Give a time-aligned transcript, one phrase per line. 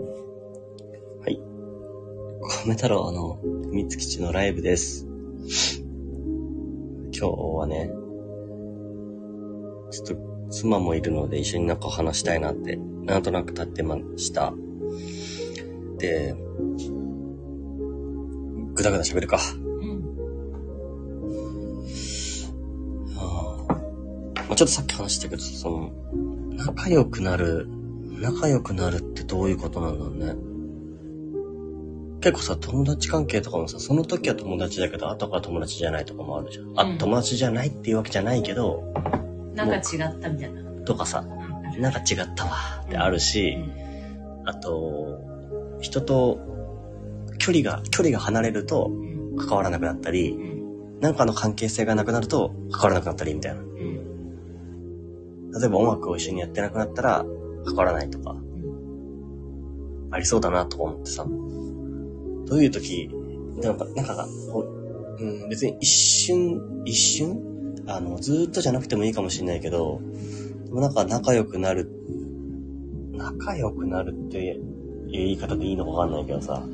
[0.00, 1.40] はい。
[2.66, 3.38] 米太郎の
[3.70, 5.06] 秘密基地のライブです。
[7.12, 7.90] 今日はね、
[9.90, 14.52] ちょっと妻もいるので一緒になんか話したいなって、なんとなく立ってました。
[15.98, 16.34] で、
[18.74, 19.38] ぐだぐだ喋るか。
[24.50, 25.92] まあ、ちょっとさっき話したけど、その、
[26.56, 27.68] 仲良くなる、
[28.20, 30.34] 仲良くなるってどういうことなんだろうね。
[32.20, 36.72] 結構さ、友達関係とかもさ、その時は友達だけど、後から友達じゃないとかもあるじゃん。
[36.78, 38.84] あ、うん友達じゃないっていうわけじゃないけど、
[39.54, 40.62] なんか違ったみたいな。
[40.84, 43.56] とかさ、うんなんか違ったわってあるし、
[44.44, 45.20] あと、
[45.80, 46.38] 人と
[47.38, 50.38] 距離が、距離が離れるとうん関わらなくなったりう、
[50.98, 53.60] んなんかの関係性がなくなると関わらなくなったりみたいな。
[53.62, 53.70] うん
[55.58, 57.24] 例えば音楽を一緒にやってなくなったら
[57.64, 58.34] 関わらないとか、
[60.10, 61.24] ありそうだなと思ってさ。
[61.24, 61.30] ど
[62.56, 63.08] ういう時、
[63.62, 64.26] なんか、なんか、
[65.18, 67.40] うん、別に一瞬、一瞬？
[67.86, 70.00] あの、ずっとじゃなくてもいいかもしれないけど、
[70.66, 71.90] でもなんか仲良くなる、
[73.12, 74.60] 仲良くなるっていう
[75.10, 76.64] 言い方でいいのかわかんないけどさ。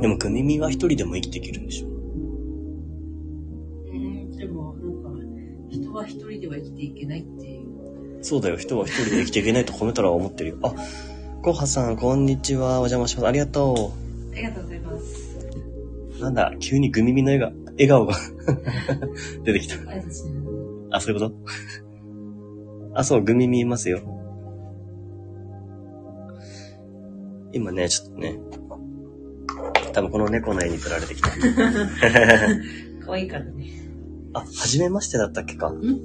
[0.00, 1.88] でも、グミミは一人でも生きていけるんでしょ？
[1.88, 1.90] う
[3.96, 5.08] んでも、なんか、
[5.70, 7.64] 人は一人では生きていけないっていう。
[8.22, 10.58] そうだよ、人は一人で生きていけないと褒めたら思ってるよ。
[10.62, 10.74] あ、
[11.42, 12.72] コハさん、こんにちは。
[12.80, 13.26] お邪魔します。
[13.26, 13.92] ありがと
[14.32, 15.36] ありがとうございます。
[16.18, 16.22] う。
[16.22, 18.14] なんだ、急にグミミの笑顔 笑顔が
[19.44, 19.74] 出てきた。
[20.90, 21.34] あそういうこと？
[22.94, 24.00] あ、そう、グミミいますよ。
[27.52, 28.38] 今ね、ちょっとね、
[29.92, 31.28] 多分この猫の絵に撮られてきた。
[33.06, 33.83] 可愛いからね。
[34.34, 36.00] あ、初めましてだったっけかんん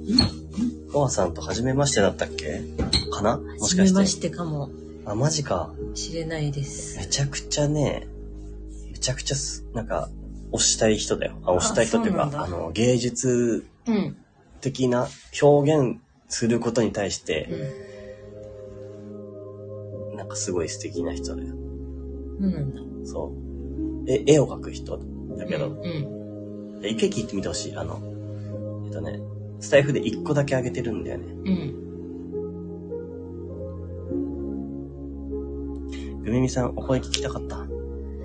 [0.92, 2.62] コハさんと初めましてだったっけ？
[3.12, 3.36] かな？
[3.36, 3.76] もしかして。
[3.82, 4.70] 初めましてかも
[5.04, 5.72] あ、マジか。
[5.94, 6.98] しれないです。
[6.98, 8.06] めちゃくちゃね、
[8.90, 10.08] めちゃくちゃす、なんか、
[10.52, 11.34] 推したい人だよ。
[11.44, 14.16] あ、推したい人っていうか、あの、芸術うん。
[14.60, 15.08] 的な
[15.40, 17.48] 表現することに対して、
[20.16, 21.48] なんかすごい素敵な人だよ。
[21.48, 23.06] うん。
[23.06, 23.32] そ
[24.06, 24.10] う。
[24.10, 24.98] え、絵を描く人
[25.38, 26.80] だけど、うん。
[26.80, 27.76] で一回聞いてみてほしい。
[27.76, 28.00] あの、
[28.90, 29.20] とね、
[29.60, 31.24] スタイフで一個だけあげてるんだよね。
[31.44, 31.86] うん。
[36.24, 37.66] グミミさん、お声聞きたかった？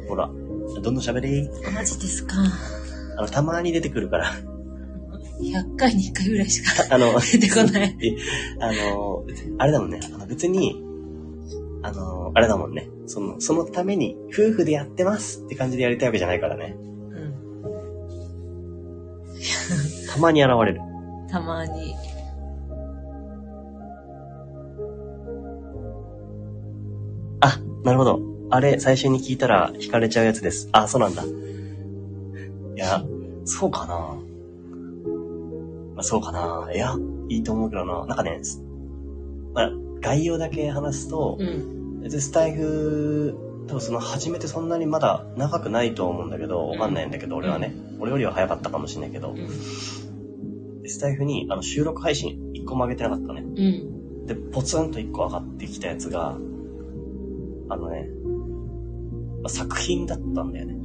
[0.07, 1.49] ほら、どんどん喋り。
[1.73, 2.35] マジですか。
[3.17, 4.31] あの、たまに出てくるから。
[5.41, 7.97] 100回に1回ぐらいしかあの、出てこない。
[8.01, 8.15] え
[8.59, 9.25] あの、
[9.57, 9.99] あれだもんね。
[10.13, 10.81] あの別に、
[11.81, 12.89] あの、あれだもんね。
[13.05, 16.75] その、そのために、夫婦でやってますって感じでやりたいわけじゃないからね。
[16.77, 17.33] うん。
[20.15, 20.81] たまに現れる。
[21.29, 21.93] たまに。
[27.41, 28.21] あ、なるほど。
[28.49, 30.69] あれ、最初に聞いたら惹かれちゃうやつです。
[30.71, 31.23] あ、そうなんだ。
[31.23, 31.27] い
[32.77, 33.03] や、
[33.43, 33.95] そうかな。
[35.95, 36.69] まあ、そうかな。
[36.73, 36.95] いや、
[37.27, 38.05] いいと思うけどな。
[38.05, 38.63] なんかね、す
[39.53, 42.09] まあ、概要だけ話すと、うん。
[42.09, 43.35] スタイフ、
[43.67, 47.75] 多分その始めてそんなにまだ長くないと思うんだけど、わかんないんだけど、俺はね。
[47.99, 49.47] 俺よりは早かったかもしれないけどう、ん。
[50.85, 53.41] でスタイフにあの収録配信一個も上げてなかったね。
[53.41, 53.45] う
[54.23, 54.25] ん。
[54.27, 56.37] で、ポツンと一個上がってきたやつが、
[57.69, 58.07] あのね、
[59.41, 60.75] まあ作品だったんだよね。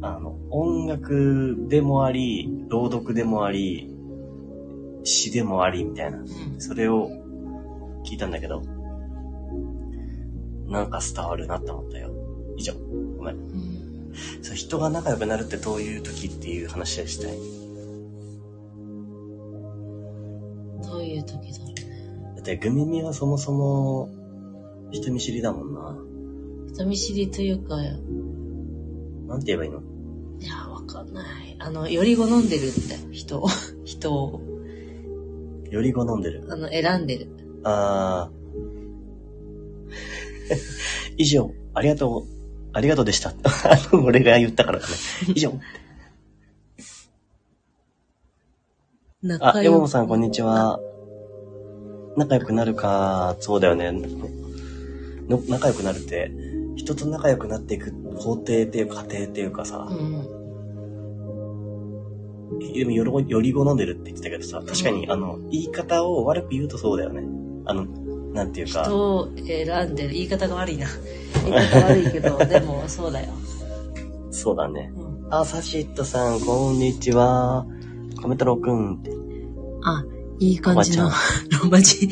[0.00, 0.04] ん。
[0.04, 3.94] あの、音楽でもあり、朗読でもあり、
[5.04, 6.18] 詩でもあり、みたいな。
[6.18, 6.26] うん。
[6.58, 7.08] それを
[8.04, 8.60] 聞いたんだけど、
[10.66, 12.10] なんか伝わるなって思ったよ。
[12.56, 12.72] 以上。
[13.18, 13.36] ごめん。
[13.36, 14.12] うん。
[14.42, 17.63] そう人が仲良くなるってどういう時っていう話をしたい。
[20.86, 22.32] どういう時だろうね。
[22.36, 24.10] だって、グミミはそもそも、
[24.90, 25.96] 人見知りだもんな。
[26.74, 27.86] 人見知りというか、い
[29.26, 29.82] なんて言えばいいの？
[30.40, 31.56] や、わかんない。
[31.58, 33.48] あの、より好んでるんだよ、人を。
[33.84, 34.40] 人を。
[35.70, 36.46] より好んでる。
[36.50, 37.28] あの、選んでる。
[37.64, 38.44] あー。
[41.16, 42.34] 以上、ありがとう、
[42.72, 43.34] ありがとうでした。
[44.04, 44.92] 俺が言ったからだね。
[45.34, 45.52] 以上。
[49.40, 50.78] あ、山本さん、こんにちは。
[52.14, 53.90] 仲良くなるか、そうだよね。
[53.90, 56.30] の仲良くなるって、
[56.76, 60.44] 人と仲良くなっていく工程っていうか、過程っていうかさ、うん。
[62.74, 67.22] でもよろより好んでるって言ってたけどさ、確かに、あの、言い方を悪く言うとそうだよね。
[67.64, 67.86] あの、
[68.34, 70.10] なんていうか、人を選んでる。
[70.10, 70.86] 言い方が悪いな。
[71.48, 73.32] 言い方悪いけど、でもそうだよ。
[74.30, 74.92] そうだね。
[74.94, 75.34] うん。
[75.34, 77.64] あ、サシットさん、こんにちは。
[78.24, 79.10] コメ太郎くんって。
[79.82, 80.02] あ、
[80.38, 81.10] いい感じの
[81.62, 82.06] ロマ字。
[82.06, 82.10] ん？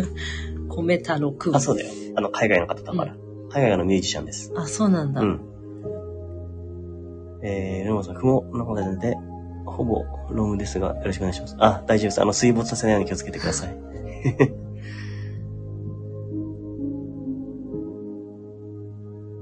[0.74, 1.56] 米太郎くん。
[1.56, 1.90] あ、そうだよ。
[2.16, 3.14] あの、海外の方だから。
[3.50, 4.50] 海外のミュージシャンです。
[4.56, 5.20] あ、そうなんだ。
[5.20, 5.40] うん。
[7.42, 9.18] えー、ルモさん、雲の方で、
[9.66, 11.56] ほぼロムですが、よろしくお願いします。
[11.58, 12.22] あ、大丈夫です。
[12.22, 13.76] あの、水没させないように気をつけてください。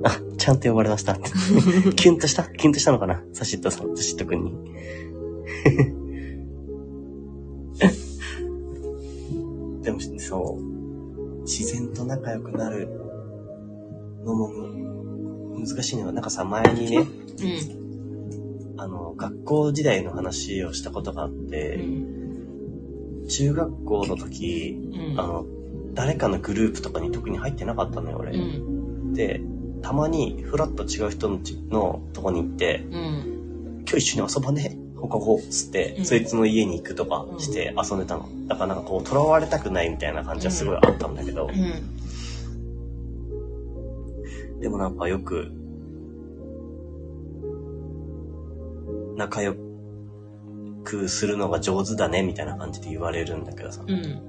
[0.03, 1.15] あ、ちゃんと呼ばれました。
[1.95, 2.43] キュンとした？
[2.43, 3.23] キュンとしたのかな？
[3.33, 4.53] サシットさん、サシットくんに。
[9.83, 10.63] でも、そう、
[11.43, 12.89] 自然と仲良くなる
[14.25, 14.49] のも
[15.59, 18.81] 難しいのは、なんかさ、前にね、うん。
[18.81, 23.27] あの、学校時代の話をしたことがあっうて、ん。
[23.29, 24.77] 中学校の時、
[25.13, 25.21] うん。
[25.21, 25.47] あの、
[25.95, 28.37] 誰かのグループとかに特に入ってなかったのよ、う俺。
[28.37, 29.13] ん。
[29.13, 29.41] で、
[29.83, 31.29] たまにフラッと違う人
[31.71, 33.79] のとこに行って、うん。
[33.81, 38.29] 今日一緒に遊ばね放課後、つって、うんそいつの家に行くとかして遊んでたの。
[38.47, 41.51] だからなんかこう、囚われたくないみたいな感じはすごいあったんだけど、う
[44.59, 44.61] ん。
[44.61, 45.51] でもなんかよく、
[49.17, 49.57] 仲良
[50.85, 53.83] くするのが上手だね、みたいな感じで言われるんだけどさ。
[53.87, 54.23] うん。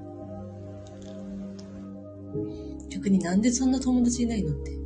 [2.90, 4.83] 逆になんでそんな友達いないのって。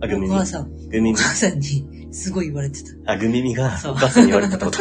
[0.00, 0.30] あ、グミミ。
[0.30, 1.14] お母さん、グミミお。
[1.16, 3.12] 母さんにすごい言われてた。
[3.12, 4.78] あ、グミミがお母さんに言われたってこと。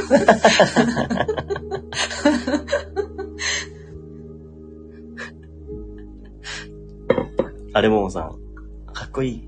[7.73, 8.31] あれもうさん、
[8.93, 9.41] かっこいいっ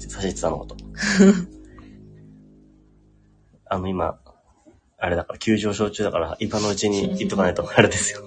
[0.00, 0.76] て差しってたのこと。
[3.66, 4.18] あの今、
[4.98, 8.26] あれだから急上昇中だから、今のうちに言っとかないとあれですよ。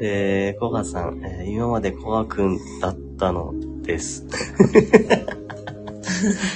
[0.00, 3.52] えー、コガさん、えー今までコガくんだったの
[3.86, 4.26] です。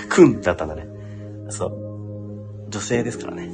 [0.09, 0.87] くんだったんだね。
[1.49, 1.73] そう。
[2.69, 3.51] 女性ですからね。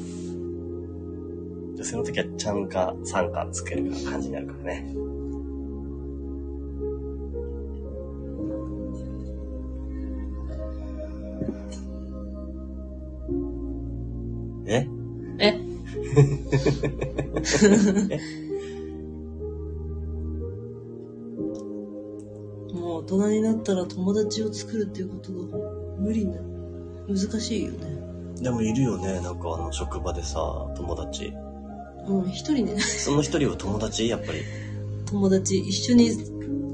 [1.76, 4.94] 女性の時はちゃんかさんかつける感じになるからね。
[14.68, 14.88] え？
[15.38, 15.52] え？
[15.52, 15.66] も
[23.06, 25.58] 人になったら友達を作るっていうことが
[25.98, 26.40] 無理な、
[27.08, 27.96] 難しいよね。
[28.42, 30.38] でもいるよね、なんかあの職場でさ、
[30.76, 31.32] 友達。
[32.06, 34.08] うん、一人ね、その一人は友達？
[34.08, 34.40] やっぱり。
[35.06, 36.10] 友達、一緒に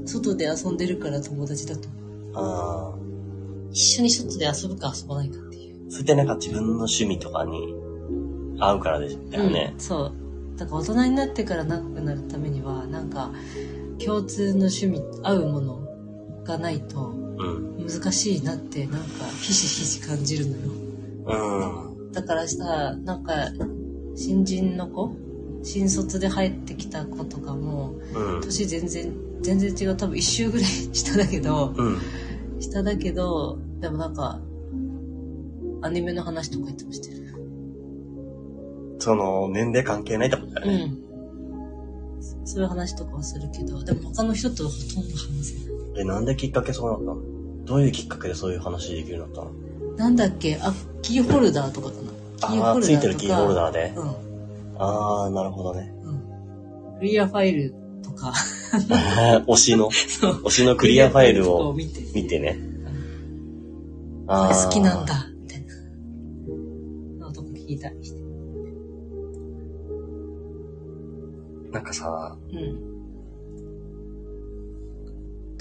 [0.05, 1.87] 外で遊んでるから友達だと。
[2.33, 2.95] ああ。
[3.71, 5.91] 一緒に外で遊ぶか遊ばないかっていう。
[5.91, 7.73] それってなんか自分の趣味とかに
[8.59, 9.79] 合うからでだよねうん、。
[9.79, 10.13] そう。
[10.57, 13.31] だから大人になってから仲良くなるためには、なんか、
[14.03, 15.82] 共通の趣味、合うもの
[16.43, 17.87] がないとうん。
[17.87, 20.61] 難しいなって、なんか、ひしひし感じるのよ。
[21.25, 22.11] うん。
[22.11, 23.33] だからさ、なんか、
[24.15, 25.15] 新人の子
[25.63, 28.41] 新卒で入ってきた子とかも、うん。
[28.41, 29.97] 年全然、全然違う。
[29.97, 32.01] 多分一周ぐらい下だけど、うん。
[32.59, 34.39] 下だけど、でもなんか、
[35.81, 37.23] アニメの話とかいつもしてる。
[38.99, 40.83] その、年齢関係ないってことだよね。
[40.83, 41.03] うん。
[42.45, 45.72] そういう話とかはするけど、でも他の人とはほとんど話せない。
[45.95, 47.17] え、なんできっかけそうなったの？
[47.65, 49.95] どういうきっかけでそういう話できるようになったの？
[49.97, 50.57] なんだっけ？
[50.61, 52.01] あ、キーホルダーとかかな。
[52.47, 52.81] キーああ、ホルダーとか。
[52.85, 53.93] ついてるキーホルダーで？
[53.95, 54.07] うん。
[54.81, 55.93] ああ、なるほどね。
[56.03, 56.97] うん。
[56.99, 58.33] クリアファイルとか、
[59.47, 59.89] 推しの？
[59.91, 62.01] 推しのクリアファイルを見て。
[62.15, 62.57] 見てね。
[64.25, 65.05] こあーれ好きなん。
[65.05, 65.65] だ、みたい
[67.19, 67.25] な。
[67.27, 68.21] のとか聞いたりして。
[71.71, 72.92] なんかさ、うん。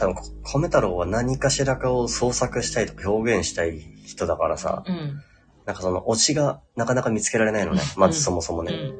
[0.03, 5.23] 多分、米太郎は何かしらかを創作したいとか表現したい人だからさ、うん。
[5.65, 7.83] なんかその推しがなかなか見つけられないのね。
[7.97, 8.73] まずそもそもね。
[8.73, 8.97] うん。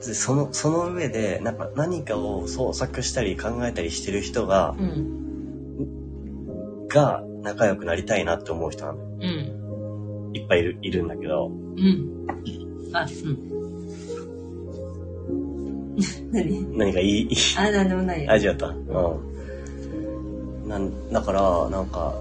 [0.00, 6.88] でその、その上で、なんか何かを創作したり考えたりしてる人が、うん。
[6.88, 10.32] が仲良くなりたいなって思う人がうん。
[10.34, 12.26] いっぱいいる、いるんだけど、うん。
[12.92, 13.38] あ、うん。
[16.32, 16.76] 何？
[16.76, 18.32] 何かいい、いい、あ、なんでもないよ。
[18.32, 18.66] 味わった。
[18.66, 19.31] うん。
[20.72, 22.14] なん、だから、なんか、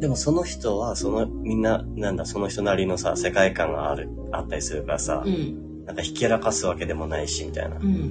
[0.00, 5.84] でもその人は、その、みんな、なんだ、その人なりのさ、世界観がある、あったりするからさ、うん。
[5.84, 7.76] なんかひけらかすわけでもないし、みたいな。
[7.76, 8.10] うん。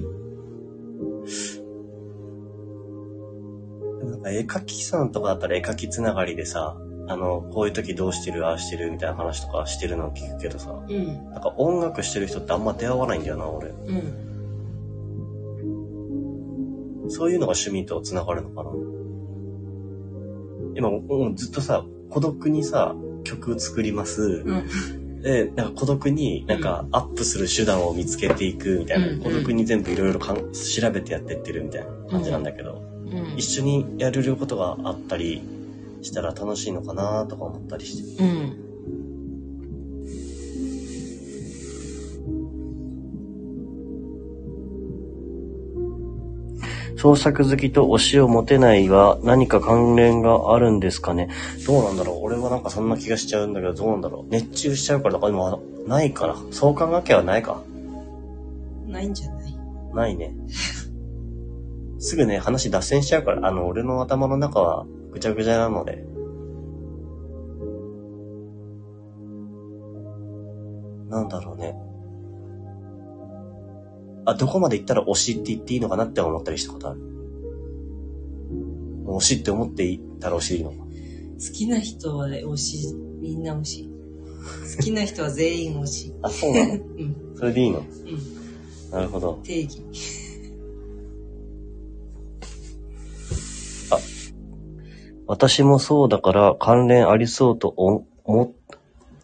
[3.98, 6.74] でもなんか絵描きさんとかだったら絵描きつながりでさ、
[7.06, 11.30] あの、こういう時どうしてる、ああしてるみたいな話とかしてるのを聞くけどさ、うん。
[11.32, 13.68] なんか音楽してる人ってあんま出会わないんだよな、俺。
[13.68, 14.29] うん。
[17.10, 18.70] そういうのが趣味とつながるのかな。
[20.76, 24.42] 今、もうずっとさ、孤独にさ、曲作ります。
[24.44, 25.20] うん。
[25.22, 35.42] で、なんか孤独になんかアップする手段を見つけていくみたいな、うん孤独に全部いろいろ調べてやってってるみたいな感じなんだけど、うん一緒にやれることがあったり
[36.00, 38.22] したら楽しいのかなとか思ったりして。
[38.22, 38.69] うん
[47.00, 51.30] 創作好きと推しを持てないは何か関連があるんですかね？
[51.66, 52.18] どうなんだろう？
[52.24, 54.30] 俺はなんかそんな気がしちゃうんだけど、どうなんだろう？
[54.30, 56.36] 熱中しちゃうから、だからないから。
[56.50, 57.62] そう考えはないか。
[58.86, 59.56] ないんじゃない？
[59.94, 60.34] ないね。
[61.98, 66.04] すぐね、話脱線しちゃうから、あの、俺の頭の中はぐちゃぐちゃなので。
[71.08, 71.74] なんだろうね。
[74.30, 77.00] あ、どこまで行ったら推しって言っていいのかなって思ったりしたことある？
[79.06, 80.70] 推しって思っていったら推しでいいの？
[80.70, 80.76] か。
[80.78, 80.84] 好
[81.52, 83.90] きな人は推し、みんな推し。
[84.76, 86.14] 好きな人は全員推し。
[86.22, 86.74] あ、そうなの？
[86.74, 87.34] うん。
[87.36, 87.80] それでいいの？
[87.80, 87.86] うん。
[88.90, 89.40] なるほど。
[89.42, 89.82] 定義。
[95.26, 98.04] 私もそうだから関連ありそうと思、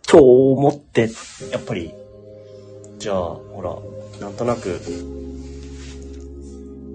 [0.06, 1.10] と思って、
[1.50, 1.92] やっぱり、
[3.00, 3.76] じゃあ、ほら、
[4.20, 4.80] なんとなく、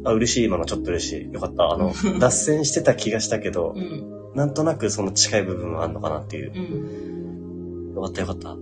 [0.04, 1.34] あ、嬉しい、今のちょっと嬉しい。
[1.34, 1.70] よかった。
[1.70, 4.04] あの、 脱線してた気がしたけどう、ん。
[4.36, 6.51] なんとなくその近い部分があるのかなっていう。
[6.56, 7.96] うん。
[7.96, 8.58] よかったよかった。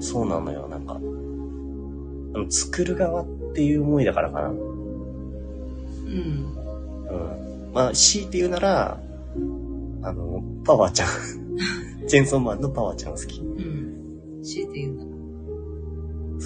[0.00, 0.94] そうなのよ、なんか。
[0.94, 4.48] あの、作る側っていう思いだからかな。
[4.48, 4.56] うん。
[4.56, 4.60] う
[7.70, 7.72] ん。
[7.72, 9.00] まあ、強いて言うなら、
[10.02, 11.08] あの、パワーちゃん。
[12.06, 13.40] チェーンソーマンのパワーちゃん好き。
[13.40, 14.42] うん。
[14.42, 14.95] 強いて言う。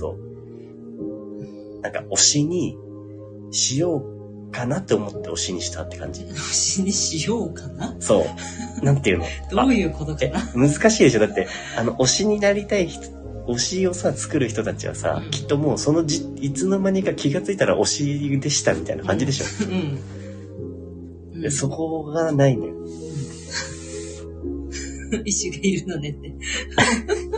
[0.01, 1.81] そう。
[1.83, 2.77] なんか、推しに
[3.53, 3.97] しよ
[4.49, 6.23] うかなって思って推しにしたって感じ。
[6.23, 7.95] 推しにしようかな？
[8.01, 8.25] そ
[8.83, 8.85] う。
[8.85, 9.25] なんていうの？
[9.51, 11.21] どういうことかえな、難しいでしょ？
[11.21, 13.09] だって、あの、推しになりたい人、
[13.49, 19.45] 推しをさ、作る人たちはさ、うんきっともうそのじ、いつの間にか気がついたら推しでしたみたいな感じでしょ？
[19.67, 21.35] うん。
[21.35, 21.41] うん。
[21.43, 22.75] でそこがないのよ。
[25.25, 26.33] 意志がいるのねって。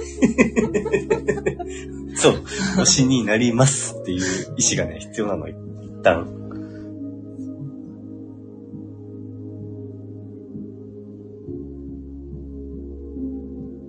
[2.17, 2.35] そう。
[2.79, 4.21] 推しになりますっていう
[4.57, 5.57] 意思がね、必要なの、一
[6.03, 6.29] 旦。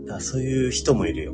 [0.07, 1.33] だそういう人もいるよ。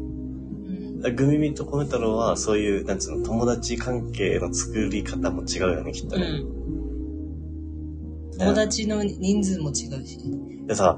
[1.15, 6.25] グミミとコメ太郎は、そういう、なんつうの、友達関係の作り方も違うよね、きっとね。
[6.25, 8.37] うん。
[8.37, 10.19] 友達の人数も違うし。
[10.67, 10.97] でさ、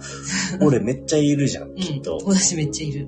[0.59, 1.75] 俺めっちゃいるじゃん。
[1.75, 2.17] きっと。
[2.17, 3.07] 友達めっちゃいる。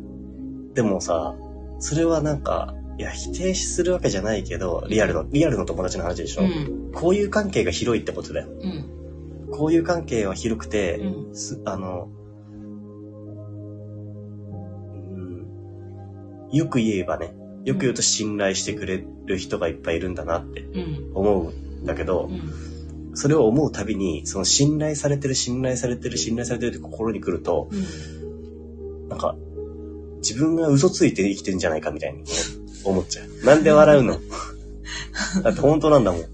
[0.73, 1.35] でもさ、
[1.79, 6.91] それはなんか、いや、否定するわけじゃないけど、リアルの、リアルの友達の話でしょ、うん。
[6.93, 8.47] こういう関係が広いってことだよ。
[8.49, 9.49] うん。
[9.51, 11.35] こういう関係は広くて、うん。
[11.35, 12.09] すあの、
[16.51, 17.33] うん、よく言えばね、
[17.65, 21.11] よく言うと信頼してくれる人がいっぱいいるんだなってうん。
[21.15, 23.15] 思うんだけどう、ん。
[23.15, 29.09] それを思うたびに、その信頼されてる、信頼されてる、信頼されてるって心に来ると、うん。
[29.09, 29.35] なんか、
[30.23, 32.23] 自分が嘘ついて生きてんじゃないかみたいに
[32.85, 33.45] 思っちゃう。
[33.45, 34.19] なんで笑うの？
[35.43, 36.21] だって本当なんだもん。
[36.21, 36.29] うん。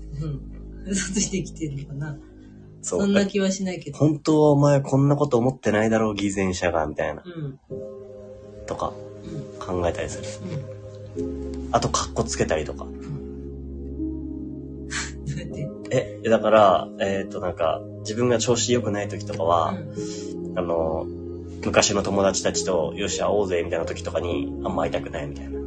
[0.88, 2.18] 嘘ついてきてるのかな？
[2.82, 3.02] そう。
[3.02, 3.98] そんな気はしないけど。
[3.98, 7.60] 本当はお前こんなこと思ってないだろう、偽善者が、みたいな、うん。
[8.68, 8.94] とか
[9.60, 9.82] うん。
[9.82, 10.28] 考えたりする。
[11.18, 11.70] うん。
[11.72, 12.86] あと、カッコつけたりとか。
[12.86, 12.92] ど
[15.36, 16.20] うやって？
[16.24, 19.76] え、だから、えっ、と、なんか、自分が調子良くない時とかは、
[20.56, 21.06] あの、
[21.66, 25.60] 昔の友達たちと、よし、会おうぜ、みたいな時とかに、あんま会いたくないみたいな。
[25.60, 25.66] うん。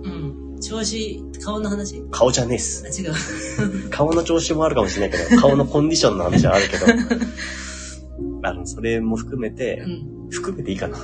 [0.54, 0.60] うん。
[0.60, 2.02] 調子、顔の話？
[2.10, 3.02] 顔じゃねえっあ、す。
[3.02, 3.14] 違う。
[3.90, 6.86] 顔の調子もあるかもしれないけど、 顔のコンディションの話はあるけど、
[8.44, 10.30] あの、それも含めてう、ん。
[10.30, 10.98] 含めていいかな。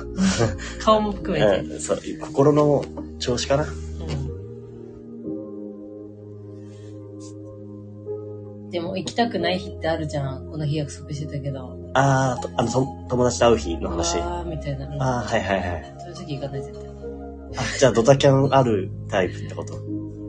[0.81, 1.59] 顔も含めて。
[1.59, 2.83] うん、そう、心の
[3.19, 3.63] 調子かな。
[3.63, 3.65] う
[8.67, 8.69] ん。
[8.71, 10.49] でも行きたくない日ってあるじゃん。
[10.49, 11.78] この日約束してたけど。
[11.93, 14.17] あーと、あの、そ友達と会う日の話。
[14.19, 14.85] ああーみたいな。
[14.87, 15.95] うんあー、はいはいはい。
[15.99, 16.89] そういう時行かない絶対。
[17.57, 19.73] あ、じゃあドタキャンあるタイプってこと？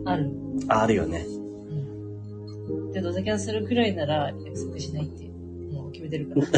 [0.07, 0.31] ある。
[0.69, 1.25] あ、あるよね。
[1.27, 2.93] うん。
[2.93, 5.25] で、ドタキャンするくらいなら約束しないって、
[5.75, 6.47] もう決めてるから。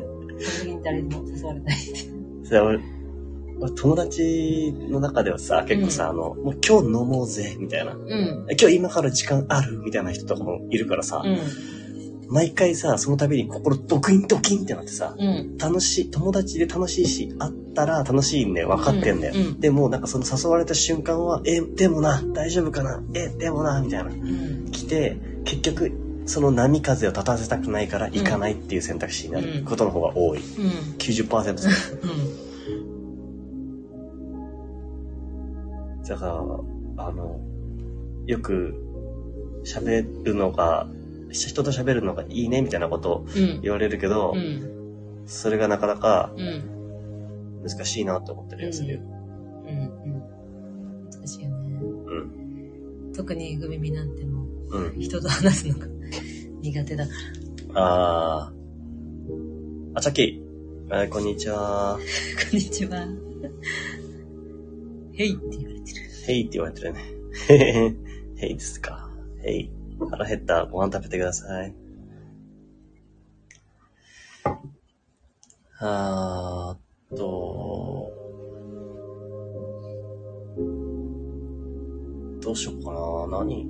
[0.00, 0.28] 本
[0.60, 1.98] 当に誰にも誘われないって。
[2.44, 2.80] それ俺、
[3.60, 7.92] 俺友達の中ではさ、結構さ、あの、もう今日飲もうぜ、みたいな。
[7.94, 8.46] うん。
[8.58, 11.36] 今日今から時間あるみたいな人とかもいるからさ、うん。
[12.30, 15.58] 毎回さ、その度に心ドキンドキンってなってさ、うん。
[15.58, 19.34] 楽しい、友達で楽しいし、会ったら楽しいんだよ、分かってんだよ。
[19.34, 24.10] うんうんでも、なんかその誘われた瞬間は、え、でもな、大丈夫かな、え、でもな、みたいな。
[24.10, 24.70] うん。
[24.70, 25.92] 来て、結局、
[26.26, 30.38] その波風を立たせたくないから行かないっていう選択肢になることの方が多い。
[30.38, 30.44] うん。
[30.98, 31.98] 90%です。
[36.08, 37.40] だから、あの、
[38.26, 38.74] よく
[39.64, 40.86] 喋るのが、
[41.30, 43.60] 人と喋るのがいいねみたいなことをうん。
[43.62, 45.22] 言われるけど、うん。
[45.26, 47.62] それがなかなかうん。
[47.62, 48.94] 難しいなと思ってるやつで。
[48.94, 49.04] うん。
[49.04, 50.22] うん。
[51.10, 51.78] 難しいよね。
[51.80, 52.14] う
[53.10, 53.12] ん。
[53.14, 54.86] 特にグミミなんてもうん。
[54.88, 55.86] う人と話すのが
[56.62, 57.12] 苦手だか
[57.74, 58.60] あー。
[59.94, 60.94] あ、チャッキー。
[60.94, 61.98] はい、こんにちは。
[61.98, 61.98] ら。
[62.50, 63.06] こんにちは。
[65.12, 66.00] ヘイって言われてる。
[66.26, 67.00] ヘイって言われてるね。
[67.48, 67.94] へへへ。
[68.36, 69.10] ヘイですか。
[69.42, 69.70] ヘイ。
[70.08, 70.64] 腹減った。
[70.66, 71.74] ご飯食べてください。
[75.78, 78.12] あーっと、
[82.40, 83.38] どうしようかな。
[83.38, 83.66] 何？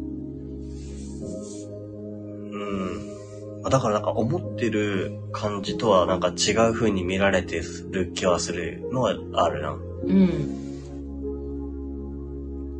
[2.52, 3.00] うん。
[3.62, 9.72] あだからなんか思ってる感じとはなんか違う風に見られてる気はするのはあるな。
[9.72, 10.60] うん。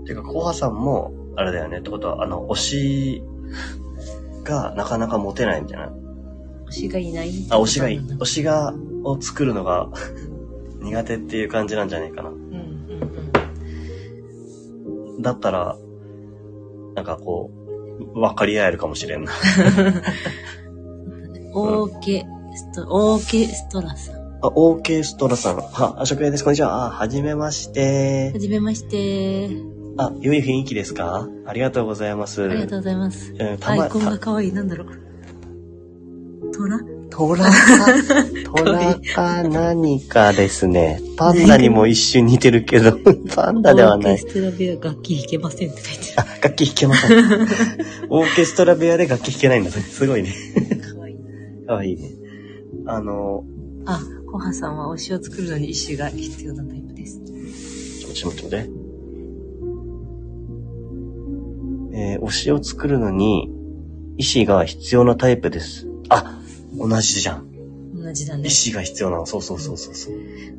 [0.06, 3.22] てか、コハさんも、あれだよねってことは、あの、推し
[4.44, 5.92] がなかなか持てないみたいな。
[6.68, 7.46] 推しがいない？
[7.50, 7.98] あ、推しがいい。
[7.98, 9.88] うん推しが、を作るのが
[10.82, 12.28] 苦手っていう感じなんじゃないかな。
[12.28, 12.36] うん
[15.16, 15.22] うん。
[15.22, 15.76] だったら、
[16.94, 17.50] なんかこ
[18.14, 19.32] う、分かり合えるかもしれんな。
[21.52, 24.16] オーケスト、オーケストラさん。
[24.42, 25.56] あ、オーケストラさん。
[25.56, 26.44] は、あ、食屋です。
[26.44, 26.86] こんにちは。
[26.86, 28.38] あ、はじめましては。
[28.38, 29.79] じめまして。
[29.96, 31.28] あ、良い雰囲気ですか？
[31.46, 32.42] ありがとうございます。
[32.42, 33.32] ありがとうございます。
[33.32, 34.52] うんたまアイコンが可愛い。
[34.52, 34.88] なんだろう。
[36.52, 36.80] トラ
[37.10, 37.50] トラか、
[38.54, 41.00] トラか何かですね。
[41.16, 42.92] パンダにも一瞬似てるけど、
[43.34, 44.14] パンダではない。
[44.14, 47.18] オーケストラ部屋楽器弾けませんって書いてあ、楽器弾けません。
[48.10, 49.76] オーケストラ部屋で楽器弾けないんだね。
[49.82, 50.30] すごいね。
[50.56, 50.80] ある。
[50.96, 51.66] 可愛いな。
[51.66, 52.10] かわいいね。
[52.86, 53.44] あの、
[53.86, 57.20] あ、コハさんは推しを作るのに意志が必要なタイプです。
[58.14, 58.70] ちょっと待って
[61.92, 63.50] えー推しを作るのに、
[64.16, 65.86] 意志が必要なタイプです。
[66.08, 66.38] あ、
[66.76, 67.46] 同じじゃん。
[67.94, 68.50] 同じだね意。
[68.50, 69.26] 志が必要なの。
[69.26, 70.14] そうそうそうそうそう。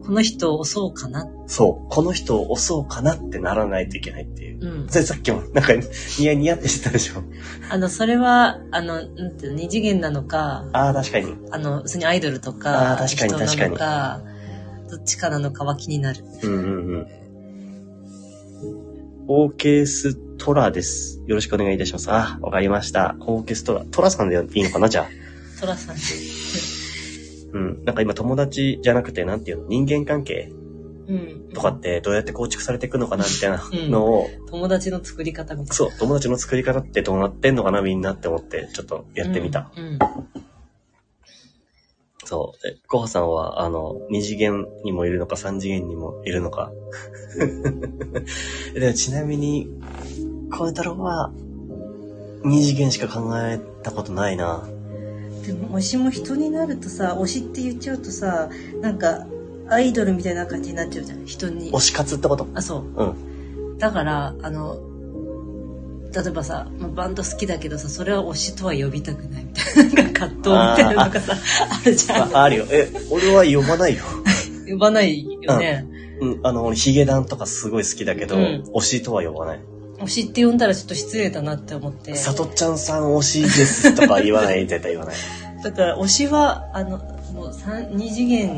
[0.06, 1.28] この人を押そうかな？
[1.48, 1.90] そう。
[1.90, 4.60] この人を押そうかなってならないといけないっていう。
[4.84, 4.90] うん。
[4.90, 5.74] それさっきも、なんか、
[6.20, 7.24] ニヤニヤってしてたでしょ。
[7.70, 11.34] あの、それは、あの、なんていうの二次元なのか、ああ、確かに。
[11.52, 14.22] あの、普通にアイドルとか、あー確かに人なのか、
[14.90, 16.24] どっちかなのかは気になる。
[16.44, 17.08] うんうんうん。
[19.28, 21.22] オーケストラです。
[21.28, 22.12] よろしくお願いいたします。
[22.12, 23.16] あ、わかりました。
[23.20, 23.86] オーケストラ。
[23.92, 25.08] トラさんでいいのかなじゃあ。
[25.60, 25.96] トラさん。
[27.54, 27.86] うん。
[27.86, 29.68] なんか今友達じゃなくて、なんていうの？
[29.68, 30.52] 人間関係？
[31.08, 31.50] うん。
[31.54, 35.74] とかってどうやって構築されていくのかなみたいなのを、友達の作り方みたいな。
[35.76, 39.72] そう、友達の作り方ってどうなってんのかなみんなって思って、ちょっとやってみた。
[39.78, 39.84] うん。
[39.84, 40.00] うん。
[42.24, 42.68] そう。
[42.68, 46.72] え、コハさんは、あの、二次元にもいるのか、三次元にもいるのか。
[48.74, 49.70] でちなみに、
[50.52, 51.32] コエ太郎は、
[52.44, 54.68] 二次元しか考えたことないな。
[55.46, 59.26] でも推しも人になるとさ推しって言っちゃうとさなんか
[59.70, 62.48] アイドルみたいな感じになっちゃうじゃん人に推し活ってこと？
[62.54, 63.78] あそううん。
[63.80, 64.78] だからあの
[66.14, 72.66] 例えばさ、まあ、バンド好きだけどさそれは推しとは呼びたくないみたいな なんか葛藤みたいなのがさあるじゃんああるよ。
[72.70, 74.04] え、俺は呼ばないよ。
[74.70, 75.88] 呼ばないよね、
[76.20, 79.60] うん、あの、俺ヒゲダンとかすごい好きだけど、うん推しとは呼ばない。
[80.02, 85.16] 推しって呼んだらちょっと失礼だなって思ってさとちゃんさん推しですとか言わない、絶対言わない。
[85.64, 86.98] だから推しはあの
[87.34, 88.58] もう三二次元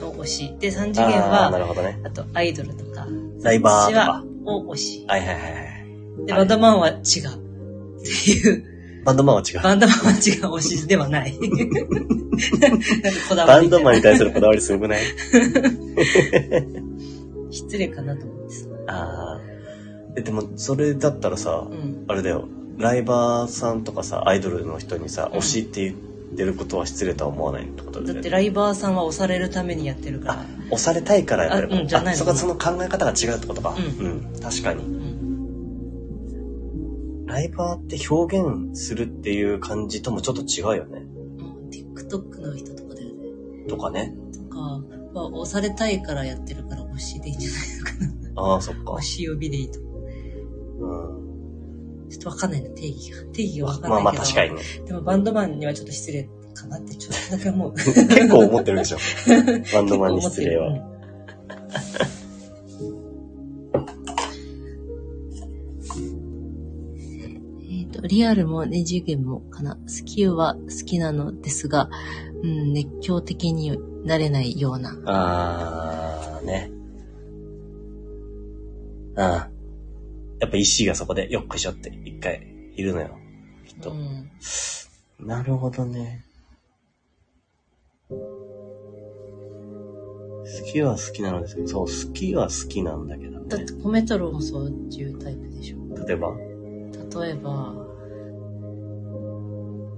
[0.00, 1.98] の推しで三次元ああー、なはるほどね。
[2.04, 3.06] あとアイドルとか
[3.42, 6.26] ライバーとかを推しはいはいはいはい。
[6.26, 6.96] で、バンドマンは違う。
[6.98, 7.04] っ
[8.04, 8.64] ていう、
[9.04, 9.60] バンドマンは違う。
[9.62, 10.18] バンドマンは違う
[10.56, 11.36] 推しではない。
[11.40, 11.50] なん
[13.14, 13.68] かこだわり。
[13.68, 15.02] バンドマンに対するこだわりすごくない？
[17.50, 18.66] 失礼かなと思ってさ。
[18.88, 19.40] ああ。
[20.16, 22.04] え、でも、それだったらさう、ん。
[22.08, 22.48] あれだよ。
[22.78, 25.96] ライバーさんとかさ、アイドルの人にさ、うん推しって言っ
[26.36, 28.14] てることは失礼とは思わないってことだよね。
[28.14, 30.46] だってライバーさんは押されるためにやってるから。
[30.70, 33.74] 押されたいからやってるあうんじゃないのそこはその考え方が違うってことか。
[34.00, 34.20] うんうん。
[34.40, 34.84] 確かに。
[34.84, 35.02] うん。
[37.26, 41.02] ライバーって表現するっていう感じともちょっと違うよね。
[41.38, 43.28] うん TikTok の人とかだよね。
[43.68, 44.14] とかね。
[44.32, 44.80] とか、
[45.14, 47.92] まあ、押されたいからやってるから推しでいいんじゃないのか
[48.34, 48.42] な。
[48.54, 49.00] ああ、そっか推。
[49.02, 49.91] し呼びでいいと思う。
[50.82, 52.10] うん。
[52.10, 53.22] ちょっとわかんないな、定義が。
[53.32, 53.94] 定義がわかんないけど。
[53.94, 54.62] まあまあ確かにね。
[54.86, 57.72] でもバンドマンにはちょっと失礼かなって、ちょっとだけ思う。
[57.74, 58.98] 結構思ってるでしょ。
[59.72, 60.68] バンドマンに失礼は。
[60.68, 60.92] う ん
[67.70, 69.76] えっと、リアルも二次元もかな。
[69.76, 71.88] 好きは好きなのですが、
[72.42, 74.98] うん、熱狂的になれないような。
[75.06, 76.70] あー、ね。
[79.16, 79.51] ああ。
[80.42, 83.16] やっぱ石がそこでよっこいしょって一回いるのよ。
[83.64, 83.92] きっと。
[83.92, 84.28] うん。
[85.24, 86.24] なるほどね。
[88.10, 88.16] 好
[90.72, 93.72] きは好きなのですけど、そう、好きは好きなんだけどねだって、。
[93.72, 96.06] 米太郎もそういうタイプでしょ。
[96.08, 97.74] 例えば、例えば、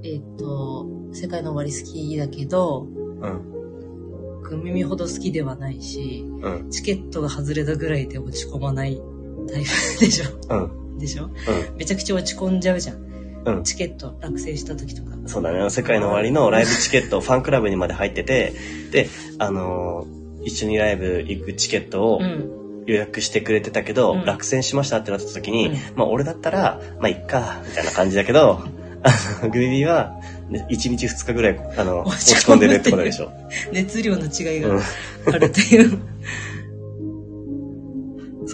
[0.02, 9.00] えっ、と、世界の終わり好きだけど、うん、グミミほど好きではないし、うん、チケットが外れたぐらいで落ち込まない
[9.46, 10.56] タイプでしょ？
[10.56, 11.24] うん、でしょ？
[11.24, 11.30] う
[11.76, 12.96] めちゃくちゃ落ち込んじゃうじゃん。
[12.96, 13.64] ん、うん。
[13.64, 15.16] チケット落選した時とか。
[15.26, 15.70] そうだね。
[15.70, 18.52] 世界の終わりのライブチケット、ファンクラブにまで入ってて、
[18.90, 22.84] で、あのー一緒にライブ行くチケットをうん。
[22.86, 28.60] 予約してくれてたけど、うん落選しましたってなった時に、うんまあ俺だったら、まあいっか、みたいな感じだけど、
[29.02, 33.32] あの、グビビは、ね1日2日ぐらい、あの、落落ちち込んでるってことでしょ。
[33.72, 34.82] 熱量の違いうんが
[35.28, 35.98] あるっていう。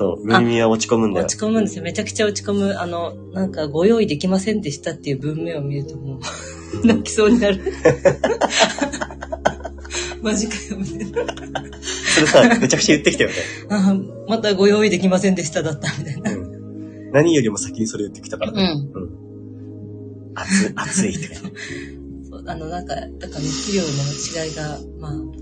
[0.01, 1.27] そう、グビビは落ち込むんだよ。
[1.27, 1.85] 落ち込むんですよ。
[1.85, 2.75] めちゃくちゃ落ち込む。
[2.79, 6.21] あの、なんかご用意できませんでしたっていう文面を見るとも
[6.83, 7.61] う、 泣きそうになる。
[10.23, 11.35] マジかよ、みたいな。
[12.15, 13.37] それさ、めちゃくちゃ言ってきたよね。
[13.69, 13.95] あ
[14.27, 16.33] またご用意できませんでしただった、みたいな。
[16.33, 17.11] うん。
[17.13, 18.73] 何よりも先にそれ言ってきたからね。
[18.95, 19.03] うん。
[19.03, 19.11] うん。
[20.35, 21.37] 熱い、熱いって
[22.47, 23.89] あの、なんか、だから熱量の
[24.47, 25.40] 違いが、まあ、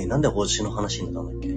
[0.00, 1.56] ねなんで帽子の話になったんだっけ？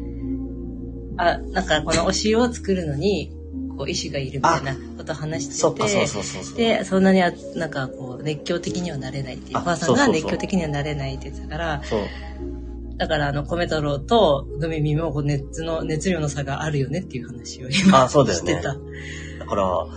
[1.17, 3.31] あ、なんかこの推しを作るのに、
[3.77, 5.59] こう、意志がいるみたいなことを話してて。
[5.59, 6.57] そっか、そうそうそうそう。
[6.57, 9.57] で、そんなにあ、なんかこう、熱狂的にはなれないっていう。
[9.57, 11.99] あお母さんが熱狂的にはなれないって言ってたから、そう。
[12.97, 18.61] だからあの、米太郎とグミミもこう熱の、熱量の差があるよねっていう話を今あ、そうだよねして。
[18.61, 18.75] た。
[19.39, 19.87] だから、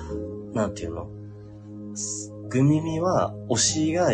[0.54, 1.08] なんていうの？
[2.48, 4.10] グミミは、推しが、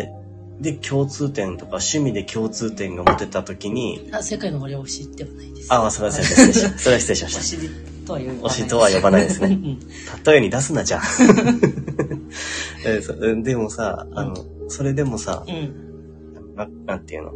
[0.59, 5.73] で共通点とか趣味で共通点が持てた時に、あ、世界の森推しではないです。
[5.73, 6.77] あ、それは失礼しました。
[6.79, 7.69] それは失礼しま推しし
[8.05, 8.43] とは呼ばない。
[8.43, 9.79] 推しとは呼ばないですね うん
[10.23, 10.31] た。
[10.31, 11.03] 例えに出すな、じゃあ。
[13.43, 14.35] でもさ、あの、
[14.67, 16.55] それでもさ、うん。
[16.55, 17.33] ななんていうの？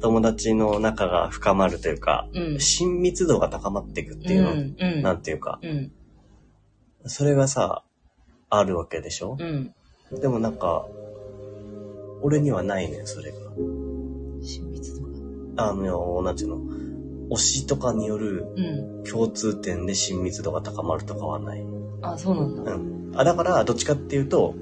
[0.00, 2.60] 友達の仲が深まるというか、うん。
[2.60, 4.76] 親密度が高まっていくっていうの、うん。
[4.78, 5.02] うん。
[5.02, 5.92] なんていうか、うん。
[7.06, 7.82] それがさ、
[8.48, 9.74] あるわけでしょ、うん。
[10.20, 10.86] でもなんか、
[12.22, 13.38] 俺にはないね、それが。
[14.42, 15.06] 親密度
[15.56, 15.68] が。
[15.70, 16.60] あの、なんていうの？
[17.30, 19.04] 推しとかによるうん。
[19.04, 21.64] 共通点で親密度が高まるとかはない。
[22.02, 22.72] あ、そうなんだ。
[22.74, 23.12] うん。
[23.14, 24.54] あ、だから、どっちかっていうと、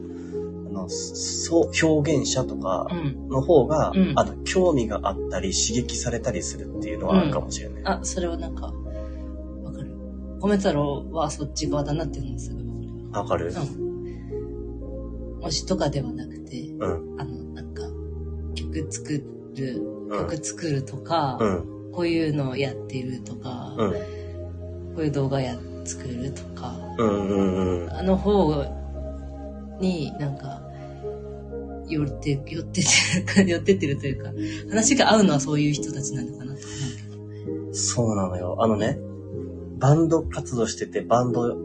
[0.68, 3.28] あの、そう、表現者とかうん。
[3.28, 7.82] の方が、うんあの、興味があったり、刺激されたりするっていうのはあるかもしれない。
[7.84, 9.90] あ、それはなんか、わかる。
[10.40, 12.64] 米太郎はそっち側だなっていうのがすごい
[13.12, 13.46] わかる。
[13.46, 13.87] わかるうん。
[15.42, 17.20] 推しとかではなくて、うん。
[17.20, 17.82] あの、なんか、
[18.54, 19.24] 曲作
[19.56, 20.26] る、うん。
[20.28, 21.92] 曲作るとか、うん。
[21.92, 23.92] こういうのをやってるとか、うん。
[23.92, 23.98] こ
[24.98, 27.28] ういう動画や作るとか、うん。
[27.28, 27.82] うん。
[27.84, 27.92] うん。
[27.92, 28.64] あの方
[29.80, 30.62] になんか、
[31.88, 32.84] 寄って、寄ってっ
[33.34, 34.30] てる、 寄ってってるというか、
[34.68, 36.58] 話が合うのはそういう人たちなのかなと思う
[37.36, 37.74] けど。
[37.74, 38.56] そうなのよ。
[38.60, 38.98] あのね、
[39.78, 41.56] バンド活動してて、バンド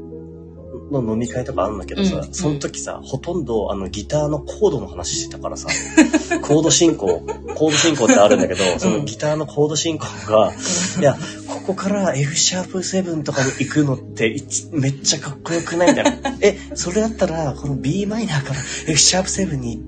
[1.02, 2.34] の飲み会とかあるんだけどさ、うん。
[2.34, 5.68] その時さ、ほとんどあのギターのコードの話してたからさ、
[6.42, 7.24] コード進行、
[7.56, 10.54] コード進行ってあるんだけど、そのギターのコード進行が、
[11.00, 14.36] いや、ここから F シャープ7とかに行くのって
[14.72, 16.38] めっちゃかっこよくないみたいな。
[16.42, 19.82] え、それだったら、この b マイナーから F シャープ7に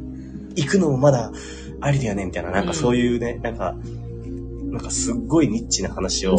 [0.55, 1.31] 行くのもまだ
[1.81, 3.75] ありだよねみたいな、なんかそういうね、なんか、
[4.71, 6.37] なんかすっごいニッチな話を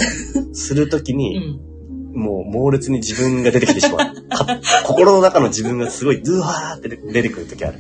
[0.53, 1.76] するときうに、ん。
[2.17, 3.99] もう猛烈に自分が出てきてしまう。
[4.29, 7.79] か心の中の自分がすごい、ドゥワーって出てくるときある。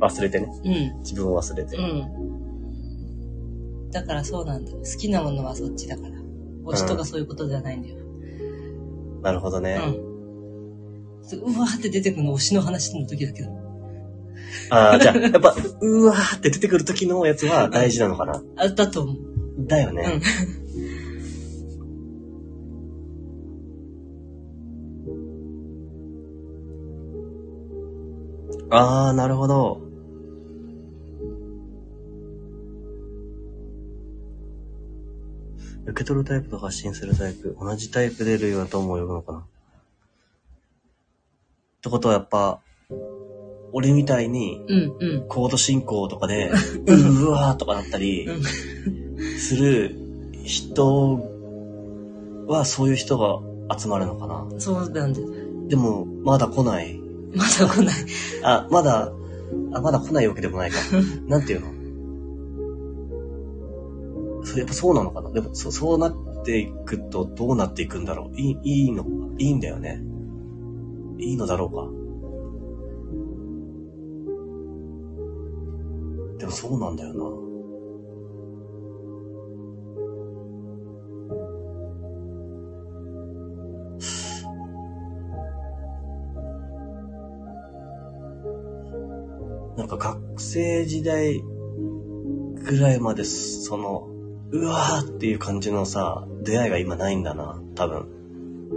[0.00, 0.48] 忘れてね。
[0.64, 1.00] うん。
[1.00, 1.76] 自分を忘れて。
[1.76, 2.06] うん。
[3.90, 4.70] だからそうなんだ。
[4.70, 6.10] 好きなものはそっちだから。
[6.66, 7.96] 推しとかそういうことじゃないんだよ。
[9.22, 9.80] なるほどね。
[9.82, 11.54] うん。
[11.54, 13.50] うわーって出てくるの推しの話の時だけど。
[14.70, 18.42] ああ、じゃあ、やっぱ、うわーって出てくるときのやつは大事なのかな。
[18.56, 19.16] あ、だと思う。
[19.66, 20.20] だよね。
[28.70, 29.80] ああ、なるほど。
[35.86, 39.38] 受け取るタイプと発信するタイプ、同じタイプで類はとも呼ぶのかな。
[39.38, 39.42] っ
[41.80, 42.60] てことはやっぱ、
[43.72, 45.28] 俺みたいにうん、うん。
[45.28, 46.50] コード進行とかで、
[46.86, 48.42] うわーとかなったりうん
[49.38, 49.96] する
[50.44, 51.20] 人
[52.46, 54.46] はそういう人が集まるのかな。
[54.58, 55.28] そうなんだよ。
[55.68, 57.07] でも、まだ来ない。
[57.34, 57.94] まだ来ない。
[58.42, 59.12] あ、まだ、
[59.72, 60.78] あ、まだ来ないわけでもないか。
[61.28, 61.78] なんていうの？
[64.44, 66.14] それやっぱそうなのかなでもそ、そうなっ
[66.44, 69.04] ていくとどうなっていくんだろういい、いいの、
[69.38, 70.02] いいんだよね。
[71.18, 71.88] いいのだろうか。
[76.38, 77.47] でもそうなんだよな。
[90.38, 94.08] 学生時代ぐらいまで、その、
[94.52, 98.06] うわーっていう感じのさ、出会いが今ないんだな、多分。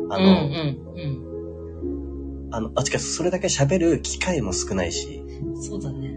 [0.09, 5.61] あの、うんうんあの、あ、違う、それだけ喋る機会も少ないし、うん。
[5.61, 6.09] そうだね。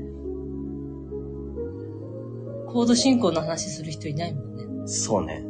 [2.73, 4.65] コード進行の話する人いないもんね。
[4.87, 5.45] そうね。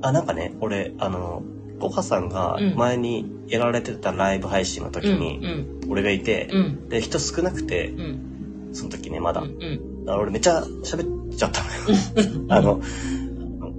[0.00, 1.42] あ、なんかね、俺、あの、
[1.80, 6.60] コハさんがうん前にやられてたライブ配信の時うんに、俺がいて、うん。
[6.60, 6.88] うん。
[6.88, 8.29] で、人少なくて、うん。
[8.72, 9.40] その時ね、まだ。
[9.40, 12.44] うんうん、だから俺めっちゃ喋っちゃったのよ。
[12.48, 12.80] あの、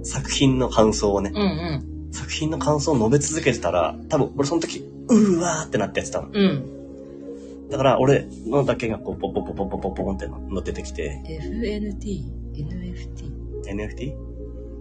[0.04, 6.28] 作品の感想をね、うんうん、作品の感想を述べ続けてたら、多分俺その時、うわーってなってやってたの。
[6.32, 11.22] うん、だから俺のだけがこう、ポポポポポポポンって乗っ出てきて。
[11.26, 12.42] FNT?
[12.54, 13.42] NFT?
[13.64, 14.14] NFT?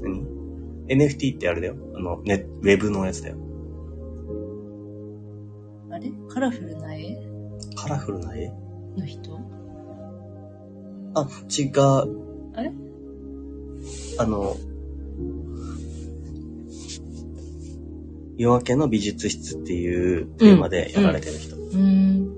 [0.02, 0.26] 何
[0.88, 1.76] ?NFT ってあれだよ。
[1.95, 3.38] あの、ね、ウェブのやつだよ。
[5.91, 6.12] あれ？
[6.30, 7.17] カラフルな絵？
[7.76, 8.52] カラフルな絵？
[8.97, 9.61] の人？
[11.13, 11.74] あ、違う。
[12.56, 12.71] あれ？
[14.17, 14.58] あの、
[18.38, 21.56] 夜明けの美術室っていうテーマでやられてる人。
[21.56, 22.38] うーん。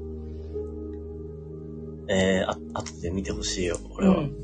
[2.09, 4.17] えー、あ、後で見てほしいよ、俺は。
[4.17, 4.36] うん。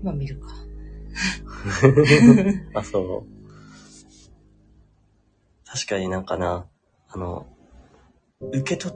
[0.00, 0.48] 今見るか。
[2.78, 3.30] あ、そう。
[5.66, 6.66] 確かになんかな、
[7.08, 7.46] あの、
[8.40, 8.94] 受け取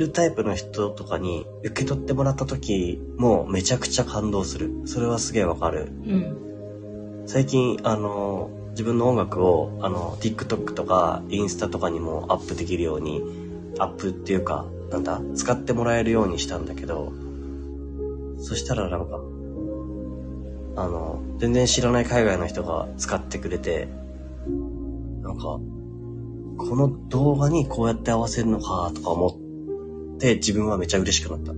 [0.00, 4.70] るタイプの人とかに受け取ってもらった時もめちゃくちゃ感動する。
[4.86, 5.92] それはすげえわかる。
[6.06, 7.24] うん。
[7.26, 13.22] 最近、あの、自分の音楽を、あの、TikTok とかインスタとかにもアップできるように、
[13.78, 17.12] アップっていうか、なんだ、使ってもらえるようにしたんだけど、
[18.38, 19.20] そしたらなんか、
[20.76, 23.88] あの、全然知らない海外の人が使ってくれて、
[25.22, 29.49] なんか、この動画にこうやって合わせるのかとか思っ
[30.20, 31.52] て自分はめちゃ嬉しくなった。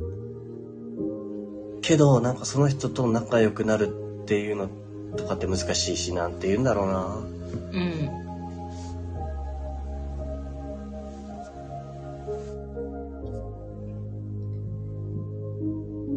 [1.83, 3.89] けど、なんかその人と仲良くなる
[4.23, 4.71] っていうの
[5.17, 7.17] とかって難しいし、なんて言うんだろうな。
[7.73, 8.23] うん。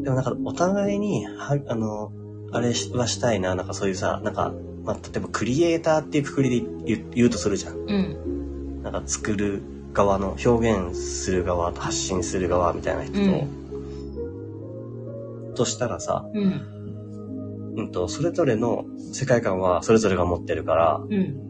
[0.03, 2.11] でもなんかお互いに、は、あの、
[2.51, 2.73] あれは
[3.07, 4.53] したいな、なんかそういうさ、なんか、
[4.83, 7.75] まあ、例えばクリエイターっていうくくりで言う言うとするじゃん。
[7.75, 8.83] うん。
[8.83, 9.63] なんか作る
[9.95, 13.47] 側の、表現する側と発信する側みたいな人と、
[15.55, 17.73] としたらさ、うん。
[17.77, 21.41] うんと、それぞれの世界観はそれぞれが持ってるから、うん。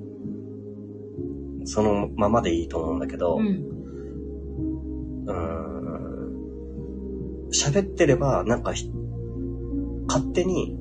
[1.66, 3.46] そのままでいいと思うんだけど、うん。
[5.28, 5.76] うーん
[7.52, 8.92] 喋ってれば、なんかひ、
[10.08, 10.78] 勝手に、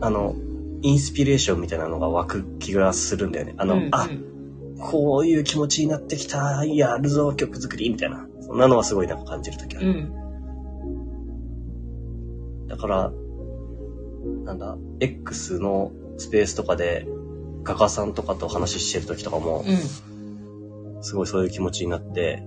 [0.00, 0.34] あの、
[0.82, 3.54] インスピレーションみたいなのが湧く気がするんだよね。
[3.56, 4.08] あの、うんあ、
[4.78, 8.26] こういう気持ちになってきた、やるぞ、曲作り、みたいな。
[8.40, 9.86] そんなのはすごいなんか感じるときある。
[9.86, 9.90] う
[12.64, 12.68] ん。
[12.68, 13.12] だから、
[14.44, 17.06] なんだ、X のスペースとかで、
[17.62, 21.02] 画家さんとかと話してるときとかも、うん。
[21.02, 22.42] すごいそういう気持ちになって、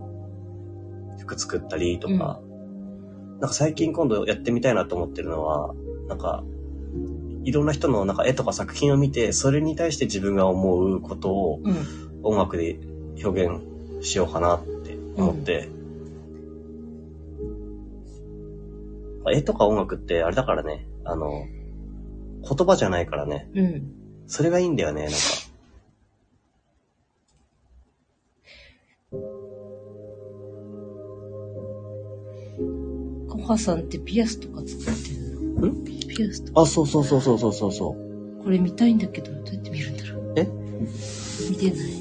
[1.20, 2.42] 曲作ったりとか、
[3.40, 5.74] なんか最近今度やってみたいなと思ってるのは、
[6.08, 6.44] なんか、
[7.44, 12.07] いろんな人のなんか絵とか作品を見て、それに対して自分が思うことをうん。
[12.28, 12.78] 音楽で
[13.24, 13.62] 表現
[14.02, 15.70] しようかなって思って、
[19.34, 21.46] 絵とか音楽ってあれだからね、あの、
[22.42, 23.92] 言葉じゃないからね、うん。
[24.28, 25.18] それがいいんだよね、なんか。
[33.30, 35.68] コハさんってピアスとか作ってるの？
[35.68, 35.86] ん？
[35.86, 36.62] ピアスとか。
[36.62, 38.44] あ、そうそうそうそうそうそうそう。
[38.44, 40.34] これ見たいんだけど、どうやって見るんだろう。
[40.36, 40.46] え？
[41.50, 41.97] 見てない。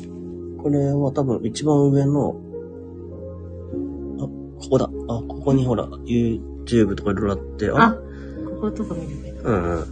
[0.66, 2.40] これは多分一番上の、
[4.18, 4.86] あ、ここだ。
[4.86, 9.42] あ、ここにほら、YouTube とかいろいろあって、あ、あこことか見るけど。
[9.44, 9.84] うんうん。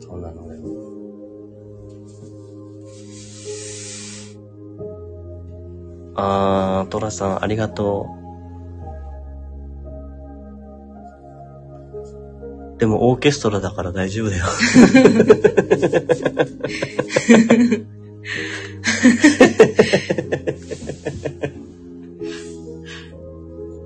[0.00, 0.60] そうなのよ。
[6.16, 8.23] あー、トラさん、ありがとう。
[12.78, 14.46] でも、オーケストラだから大丈夫だよ。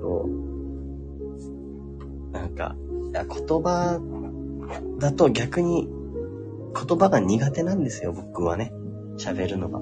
[0.01, 0.29] そ
[2.31, 2.33] う。
[2.33, 2.75] なんか、
[3.11, 3.99] いや言葉
[4.99, 8.73] だと逆に言葉が苦手なんですよ、僕はね。
[9.17, 9.81] 喋るのが。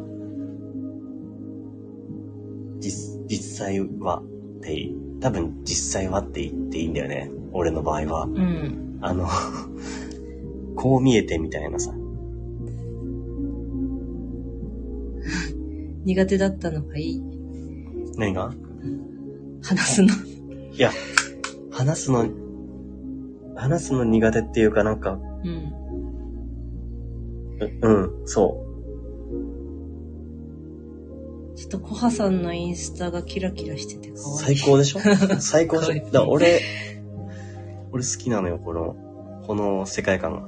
[2.80, 7.32] 実、実際はって、多分実際はって言っていいんだよね。
[7.52, 8.24] 俺の場合は。
[8.26, 9.00] うん。
[9.02, 9.28] あの、
[10.76, 11.94] こう見えてみたいなさ。
[16.06, 17.22] 苦手だったのがいい。
[18.18, 18.54] 何が？
[19.62, 20.10] 話すの。
[20.72, 20.92] いや、
[21.72, 22.28] 話すの、
[23.56, 25.74] 話すの苦手っていうかなんか、うん。
[27.60, 28.67] ううん、そ
[31.58, 34.14] ちょっとコハさんのインスタがキラキラしててう。
[34.16, 34.58] 可愛い。
[34.58, 35.00] 最高でしょ？
[35.42, 35.94] 最高でしょ？
[35.96, 36.62] だから俺、
[37.92, 38.96] 俺好きなのよ、この、
[39.48, 40.48] この世界観が。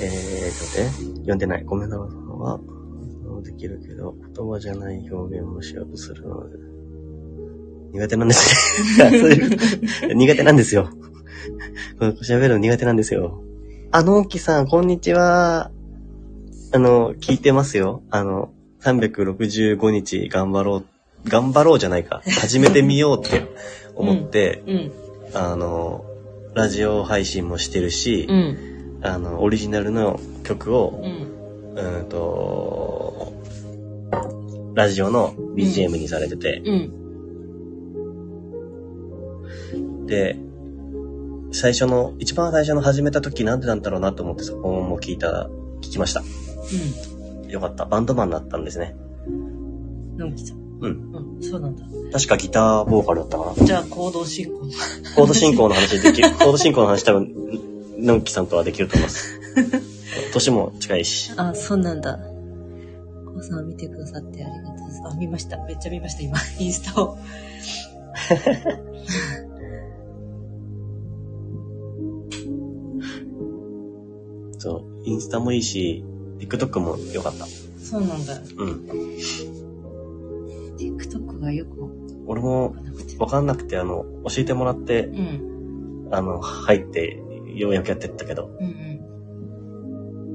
[0.00, 1.64] えーとね、読んでない。
[1.64, 2.06] ごめんなさい。
[2.38, 2.60] は、
[3.44, 6.56] できるけど、言葉じゃない表現をしようとするので。
[7.92, 9.02] 苦手なんです
[10.08, 10.14] ね。
[10.14, 10.88] 苦手なんですよ。
[11.98, 13.42] この喋るの苦手なんですよ。
[13.90, 15.70] あのんきさん、こんにちは。
[16.72, 18.02] あの、聞いてますよ。
[18.10, 18.52] あの、
[18.82, 20.84] 365日頑張ろう。
[21.28, 22.22] 頑張ろうじゃないか。
[22.40, 23.46] 始めてみようって
[23.96, 24.92] 思って、うん。
[25.34, 26.04] あの、
[26.54, 28.56] ラジオ配信もしてるし、うん。
[29.02, 31.28] あの、オリジナルの曲をう、ん。
[31.76, 33.32] うんと、
[34.74, 36.72] ラジオの BGM にされてて、う
[39.74, 40.06] ん。
[40.06, 40.36] で、
[41.50, 45.48] 最初の、一番最初の始めた時なんでなんだろうなと思ってそこも聞いた、
[45.80, 46.22] 聞きました。
[47.48, 47.84] よかった。
[47.84, 48.94] バンドマンだったんですね。
[49.26, 50.16] うん。
[50.16, 50.58] のんきさん。
[50.80, 51.36] うん。
[51.36, 51.42] うん。
[51.42, 51.84] そうなんだ。
[52.12, 53.66] 確かギターボーカルだったかな。
[53.66, 54.52] じゃあ、行動進行。
[55.16, 57.34] コード進行の話できる、 コード進行の話多分、
[57.98, 59.40] のんきさんとはできると思います。
[60.32, 61.32] 年も近いし。
[61.36, 62.18] あ、そうなんだ。
[63.26, 65.02] コハさん見てくださってありがとうございます。
[65.14, 65.56] あ、見ました。
[65.64, 66.38] めっちゃ見ました、今。
[66.58, 67.18] インスタを。
[74.58, 76.04] そう、インスタもいいし、
[76.38, 77.46] TikTok も良かった。
[77.78, 78.40] そうなんだ。
[78.56, 78.84] うん。
[80.76, 81.88] TikTok がよくわ
[82.26, 83.16] 俺もかんなくて。
[83.18, 86.08] わかんなくて、あの、教えてもらって、うん。
[86.12, 87.22] あの、入って、
[87.54, 88.66] ようやくやってったけど、うん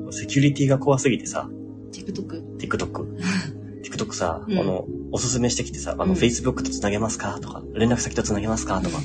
[0.05, 0.13] うん。
[0.13, 1.49] セキュリティが怖すぎてさ、
[1.91, 2.57] TikTok?
[2.57, 3.07] TikTok。
[3.83, 7.39] TikTok さ、うんあの、おすすめしてきてさ、あの、うん Facebook と繋げますか？
[7.39, 8.81] とか、連絡先と繋げますか？
[8.81, 8.97] とか、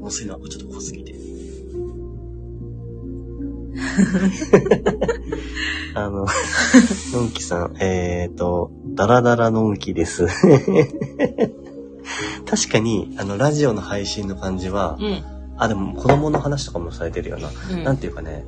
[0.00, 1.14] もうそういうのはちょっと怖すぎて。
[5.94, 6.26] あの、
[7.12, 10.26] のんきさん、えーと、ダラダラのんきです。
[12.46, 15.24] 確かに、あの、ラジオの配信の感じは、うん。
[15.56, 17.48] あ、でも子供の話とかもされてるよな。
[17.72, 17.84] うん。
[17.84, 18.44] なんていうかね、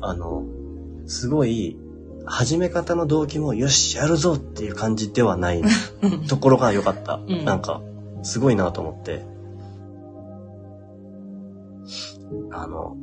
[0.00, 0.44] あの、
[1.06, 1.76] すごい、
[2.26, 5.62] 始め方の動機も、よし、やるぞっていう感じではない
[6.02, 7.20] うんところが良かった。
[7.26, 7.80] うんなんか、
[8.22, 9.24] すごいなと思って。
[12.50, 12.96] あの、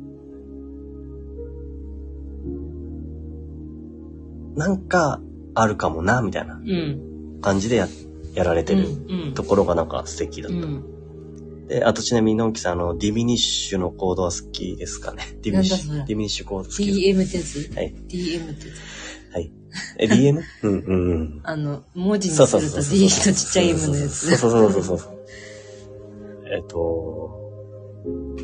[4.56, 5.20] なんか
[5.54, 7.38] あるかもな、みたいなうん。
[7.40, 7.88] 感じでや、
[8.34, 9.34] やられてるうん。
[9.34, 10.58] ところがなんか素敵だった。
[10.58, 11.66] うん。
[11.68, 15.36] で、あとちなみに、のんきさん、あの、ディミニッシュのコードは好きですかね？
[15.42, 17.94] ディミニッシュ、ディミニッシュコード好きです DM ってやつはい。
[18.08, 19.34] ?DM ってやつ。
[19.34, 19.52] はい。
[19.98, 20.40] え、DM?
[20.62, 21.40] うんうんうん。
[21.42, 22.58] あの、文字にすると。
[22.60, 24.36] D とちっちゃい M のやつ。
[24.36, 25.18] そうそうそうそうそう。
[26.54, 27.35] えっと、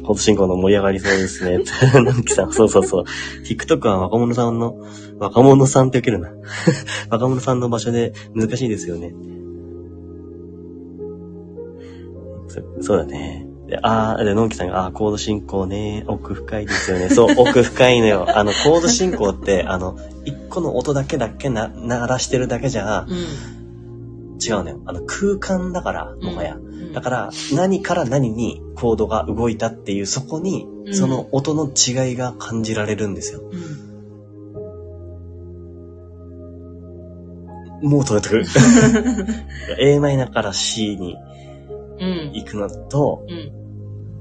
[0.02, 1.58] コード進行の盛り上がりそうですね。
[2.02, 3.04] なんきさん、そうそうそう。
[3.44, 4.76] TikTok は若者さんの、
[5.18, 6.30] 若者さんって受けるな。
[7.10, 9.14] 若者さんの場所で難しいですよね。
[12.48, 13.46] そそうだね。
[13.68, 17.08] で、あー、で、のんきさんが、あー、コード進行ね、奥深いですよね。
[17.08, 18.26] そう、 奥深いのよ。
[18.36, 23.16] あの、コード進行って、あの、一個の音だけだけな、鳴らしてるだけじゃ、うん。
[24.44, 24.80] 違うのよ。
[24.84, 26.56] あの、空間だから、もはや。
[26.56, 33.40] うんだから、何から何にコードが動いたっていう、そこにう、んその音の違いが感じられるんですよ。
[37.80, 37.88] うん。
[37.88, 38.44] もう取れてくる。
[39.78, 41.16] a マイナーから C に
[41.98, 42.32] うん。
[42.34, 43.52] 行くのと、うん。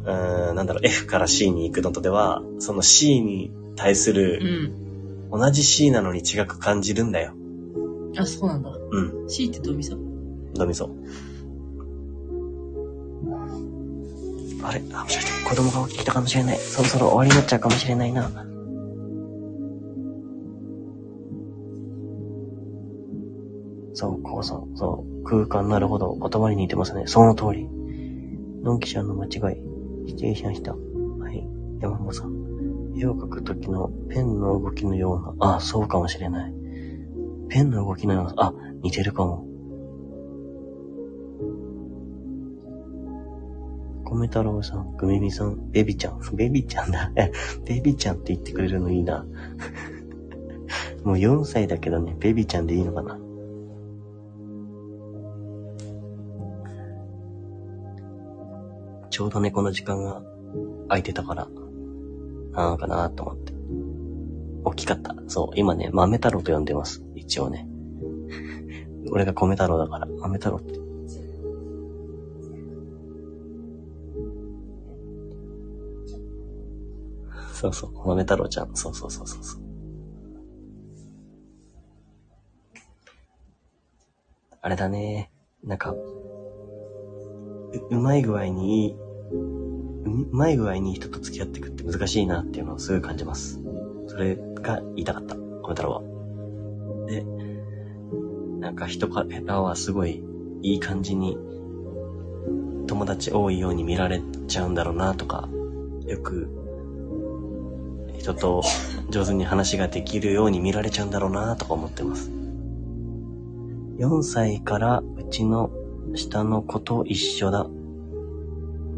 [0.04, 4.39] うーん、なんだろう、F から C に行くのとでは、その C に対すうる、
[5.30, 5.30] ん。
[5.32, 7.34] 同じ C なのに違く感じるんだよ。
[8.18, 8.70] あ、そうなんだ。
[8.70, 9.98] うん、C ってどうみそ
[10.54, 10.76] どみ
[14.64, 14.82] あれ？
[14.93, 16.57] あ、もしかして子供が起きたかもしれない。
[16.57, 18.30] そろそろ終わりになっちゃうかもしれないな。
[23.93, 25.24] そう、こうそう、そう。
[25.26, 26.16] 空間なるほど。
[26.16, 27.03] 言葉に似てますね。
[27.07, 27.68] その通り。
[28.64, 29.57] のんきちゃんの間違い。
[30.07, 30.74] 失礼しました。
[30.74, 30.80] は
[31.32, 31.45] い。
[31.80, 32.32] 山本さん。
[32.97, 35.55] 絵を描くときのペンの動きのような。
[35.55, 36.53] あ、そうかもしれない。
[37.49, 39.45] ペンの動きのような、あ、似てるかも。
[44.04, 47.12] 米太郎さん、グミミさん、ベビちゃん、ベビちゃんだ。
[47.66, 49.26] ベビちゃんって言ってくれるのいいな。
[51.04, 53.20] もう4歳だけどね、ベビちゃんでいいのかな。
[59.10, 60.24] ちょうどね、この時間が
[60.88, 61.47] 空いてたから、
[62.54, 63.54] なのかなと思って。
[64.64, 65.16] 大きかった。
[65.28, 67.04] そう、今ね、豆太郎と呼んでます。
[67.16, 67.68] 一応ね。
[69.12, 70.80] 俺が米太郎だから、豆太郎って。
[77.62, 78.76] そうそう、豆太郎ちゃん。
[78.76, 79.62] そうそうそうそうそう。
[84.62, 85.30] あれだね。
[85.64, 85.99] なんか、う、
[87.91, 88.97] うまい具合に、
[90.05, 93.59] うまい具合に人と付き合っていくって難しいなっていうのをすごい感じます。
[94.07, 96.01] それが言いたかった、米太郎は。
[97.05, 97.24] で、
[98.59, 100.24] なんか人からはすごい
[100.64, 101.38] いい感じに
[102.88, 105.47] 友達多いように見られちゃうんだろうなとか、
[106.07, 106.61] よく
[108.22, 108.61] 人と
[109.09, 112.30] 上手に話ができるように見られちゃうんだろうなとか思ってます。
[113.97, 115.72] 4歳からうちの
[116.13, 117.65] 下の子と一緒だ。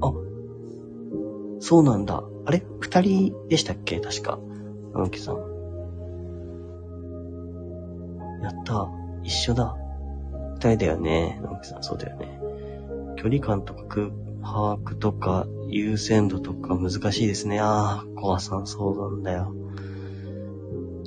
[0.02, 0.14] あ、
[1.62, 2.22] そうなんだ。
[2.46, 2.66] あれ？
[2.82, 4.02] 二人でしたっけ？
[4.02, 4.38] 確か。
[4.94, 5.38] 直樹さん。
[8.44, 8.90] やった。
[9.24, 9.78] 一緒だ。
[10.56, 11.40] 二人だよね。
[11.42, 12.42] 直樹さん、そうだよね。
[13.16, 14.10] 距離感とか空
[14.42, 17.60] 把握とか優先度とか難しいですね。
[17.60, 19.54] ああ、コアさんそうなんだよ。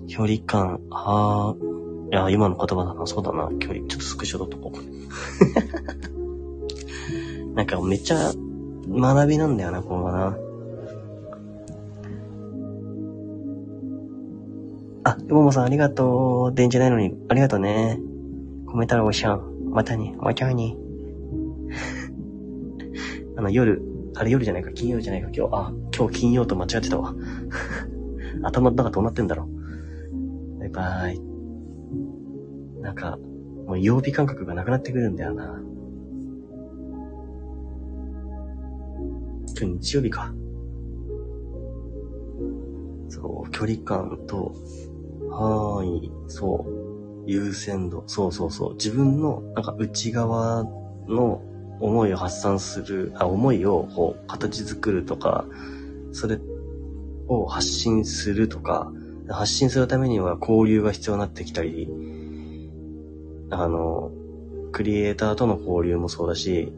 [0.08, 1.66] 距離感、はあ、
[2.10, 4.78] いや、今の言葉だな、そうだな、距離、ちょっとスクショ取っとこう。
[7.54, 8.32] なんかめっちゃ
[8.88, 10.36] 学びなんだよな、これはな。
[15.04, 16.54] あ、ももさんありがとう。
[16.54, 18.00] 電池ないのに、ありがとうね。
[18.66, 19.70] コメントおしゃん。
[19.70, 20.76] またね、またに。
[23.36, 23.82] あの、夜、
[24.18, 27.14] あれ夜じゃないか、金曜じゃないか、今日、あ、今日金曜と間違ってたわ。
[28.42, 30.58] 頭の中どうなってんだろう。
[30.60, 31.20] バイバイ。
[32.80, 33.18] なんか、
[33.66, 35.62] もう曜日感覚がなくなってくるんだよな。
[39.58, 40.34] 今日日曜日か。
[43.08, 44.54] そう、距離感と、
[45.30, 50.64] 範囲、そう、優先度、そうそうそう、自分の、なんか内側
[51.06, 51.42] の
[51.81, 55.45] 思いを発散する、あ、思いをこう、形作るとか、
[56.12, 56.39] それ
[57.29, 58.93] を発信するとか、
[59.29, 61.89] 発信するためには交流が必要になってきたり、
[63.51, 64.11] あの、
[64.72, 66.72] クリエイターとの交流もそうだし、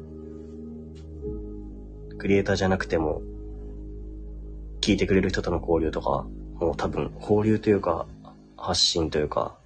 [2.19, 3.23] クリエイターじゃなくても、
[4.81, 8.07] 聞いてくれる人との交流とか、もう多分交流というか、
[8.57, 9.57] 発信というか、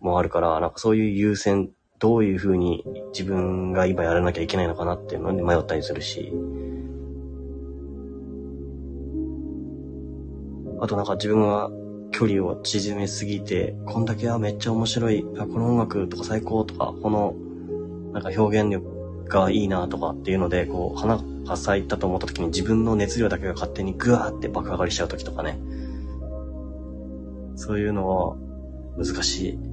[0.00, 1.70] もあるから、なんかそういう優先、
[2.02, 6.32] どういう風に自分が今やらなきゃいけないのかなっていうのに迷ったりするし、
[10.80, 11.70] あとなんか自分は
[12.10, 17.36] 距離を縮めすぎて、こんだけはめっちゃ面白い、あこの音楽とか最高とか、この
[18.12, 25.56] なんか表現力がいいなとかっていうので、こう花が咲いたと思った時に自分の熱量だけが勝手にグワーって爆上がりしちゃう時とかね。
[27.54, 28.36] そういうのは
[28.98, 29.71] 難しい。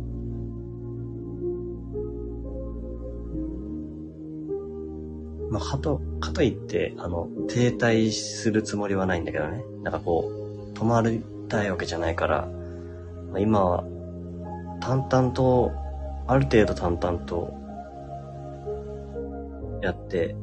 [5.50, 9.64] まあ、かと、かといって、あの、停滞するつもりはないんだけどね。
[9.84, 12.48] なんかこう、止まりたいわけじゃないから、
[13.32, 13.84] まあ、今は、
[14.80, 15.72] 淡々と、
[16.28, 17.54] ある程度淡々と、
[19.82, 20.36] やって、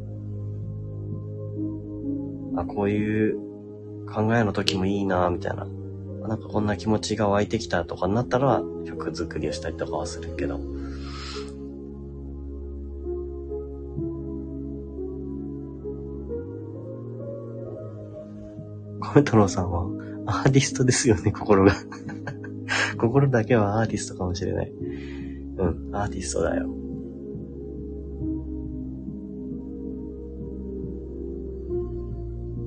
[2.56, 3.36] あ、こういう
[4.06, 5.66] 考えの時もいいな、みたいな。
[6.26, 10.58] なんかこんな気持ちが湧いてきたとかになったら曲作りをしたりとかはするけど。
[19.20, 19.82] 太郎さんは
[20.26, 21.72] アーティストですよね、心が
[22.98, 24.72] 心だけはアーティストかもしれない。
[24.72, 26.68] うん、アーティストだよ。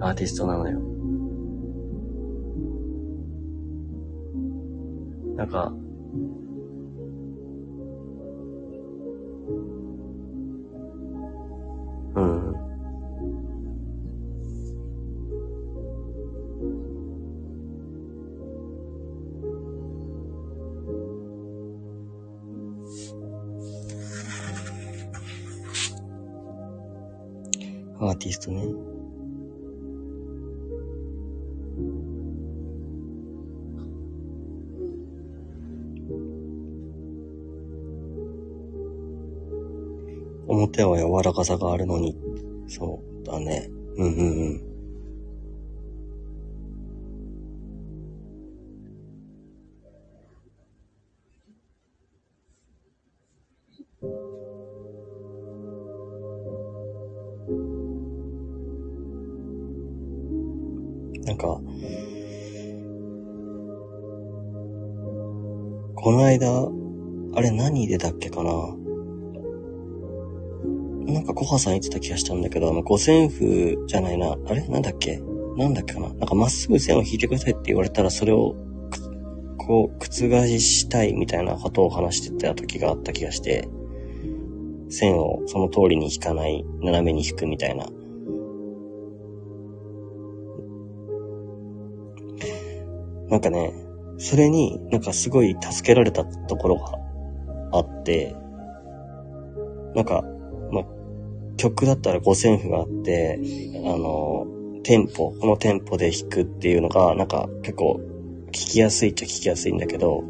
[0.02, 0.80] アーティストなのよ。
[5.36, 5.74] なんか、
[12.16, 12.49] うん。
[28.00, 28.64] アーティストね。
[40.48, 42.16] 表は柔らかさがあるのに。
[42.68, 43.70] そうだね。
[43.98, 44.69] うんうんうん。
[71.50, 74.38] なんかコハさん言ってた気がしたんだけど、あの、五線譜じゃないな。
[74.46, 74.68] あれ？
[74.68, 75.20] なんだっけ？
[75.58, 76.10] なんだっけかな？
[76.10, 78.56] なんかまっすぐ線を引いてくださいって言われたら、それを、
[79.58, 83.68] こう、覆したいみたいなことを話してた時があった気がして、
[84.90, 87.88] 線をその通りに引かない、斜めに引くみたいな。
[93.30, 93.74] なんかね、
[94.18, 97.00] それになんかすごい助けられたところが
[97.72, 98.36] あって、
[99.96, 100.24] なんか、
[101.60, 103.38] 曲だったら五線譜があって、
[103.86, 104.48] あの、
[104.84, 108.00] テンポ、このテンポで弾くっていうのが、なんか結構
[108.48, 110.24] 聞きやすいっちゃ聞きやすいんだけど、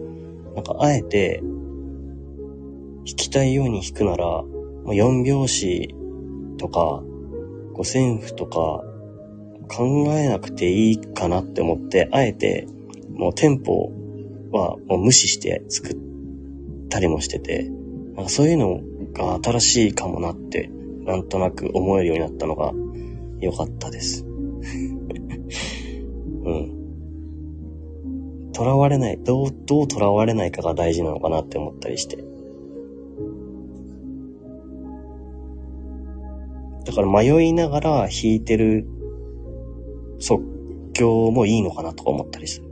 [0.55, 4.45] なんかあえて、弾きたいように弾くなら、も
[4.87, 5.95] う4拍子
[6.57, 7.03] とか、
[7.73, 8.83] 五線譜とか、
[9.71, 12.67] 考えなくていいかなって思って、あえて、
[13.13, 13.91] もうテンポ
[14.51, 15.97] はもう無視して作っ
[16.89, 17.69] たりもしてて、
[18.15, 18.81] なんかそういうの
[19.13, 20.71] が新しいかもなって、
[21.09, 22.71] なんとなく思えるようになったのが
[23.39, 24.23] 良かったです。
[26.45, 26.75] うん。
[28.53, 32.23] 囚われない、どう、どう囚われないかが大事なのかなって思ったりして。
[36.85, 38.87] だから迷いながら弾いてる
[40.19, 40.43] 即
[40.93, 42.69] 興もいいのかなとか思ったりする。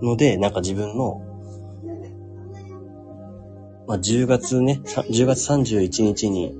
[0.00, 1.29] ので、なんか自分の、
[3.90, 6.54] まあ、10月ね、さ10月31日に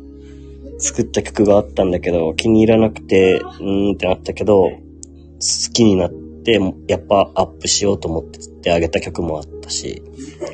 [0.81, 6.59] 作った曲があったんだけど、気に入らなくて、うーんってなったけど、好きになって、
[6.89, 10.03] やっぱアップしようと思ってあげた曲もあったし、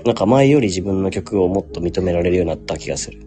[0.04, 3.22] なんか前より自分の曲をもっと認められるようになった気がする。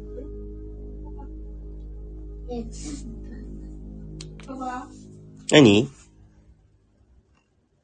[5.51, 5.89] 何？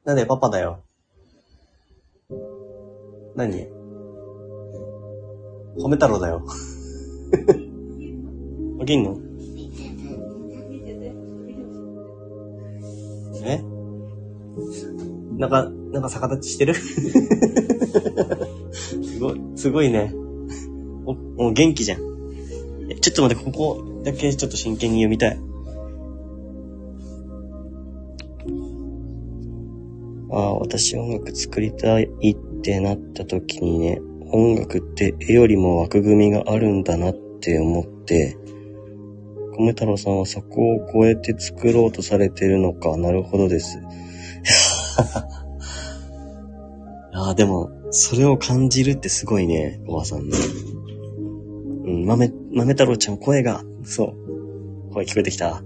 [0.04, 0.84] なんでパパだよ。
[3.34, 3.75] 何？
[5.78, 6.42] 褒め太郎だよ。
[8.80, 9.18] 起きんの？
[13.44, 13.62] え？
[15.38, 16.74] なんか、なんか逆立ちしてる？
[18.72, 20.12] すごい、すごいね。
[21.04, 22.00] お、もう元気じゃん。
[22.90, 25.38] えちょっと待って、ここだけちょっと真剣に読みたい。
[30.30, 34.00] ああ、私音楽作りたいってなった時にね、
[34.32, 38.36] 音楽って絵よりも枠組みがあるんだなって思って、
[39.58, 43.78] 米太郎さんはそこを超えて作ろうとされてるのか、なるほどです。
[47.12, 50.36] ああ、でも、それを感じるってすごいね、おばさんね。
[51.86, 54.14] うん、豆、豆太郎ちゃん声が、そ
[54.90, 55.56] う、声聞こえてきた。
[55.56, 55.60] あ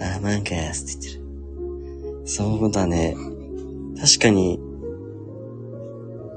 [0.00, 1.07] ー、マンカースって言って。
[2.28, 3.16] そうだね。
[3.98, 4.60] 確かに、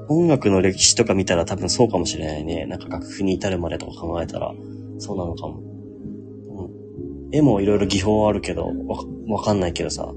[0.08, 2.64] 音楽の歴史とか見たら多分そうかもしれないね。
[2.64, 4.54] なんか楽譜に至るまでとか考えたら、
[4.98, 5.60] そうなのかも。
[5.60, 10.14] うん、絵もいろいろ技法あるけど、わ、わかんないけどさ。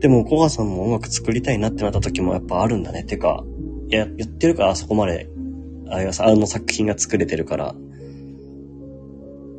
[0.00, 3.04] でも、小川さんも音楽作りたいなってなった時もやっぱあるんだね。
[3.04, 3.44] てか、
[3.88, 5.30] いや、言ってるからあそこまで、
[5.88, 7.74] ああいうさあの作品が作れてるから。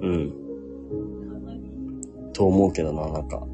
[0.02, 0.41] うん。
[2.42, 3.46] と思うけどな、なんか。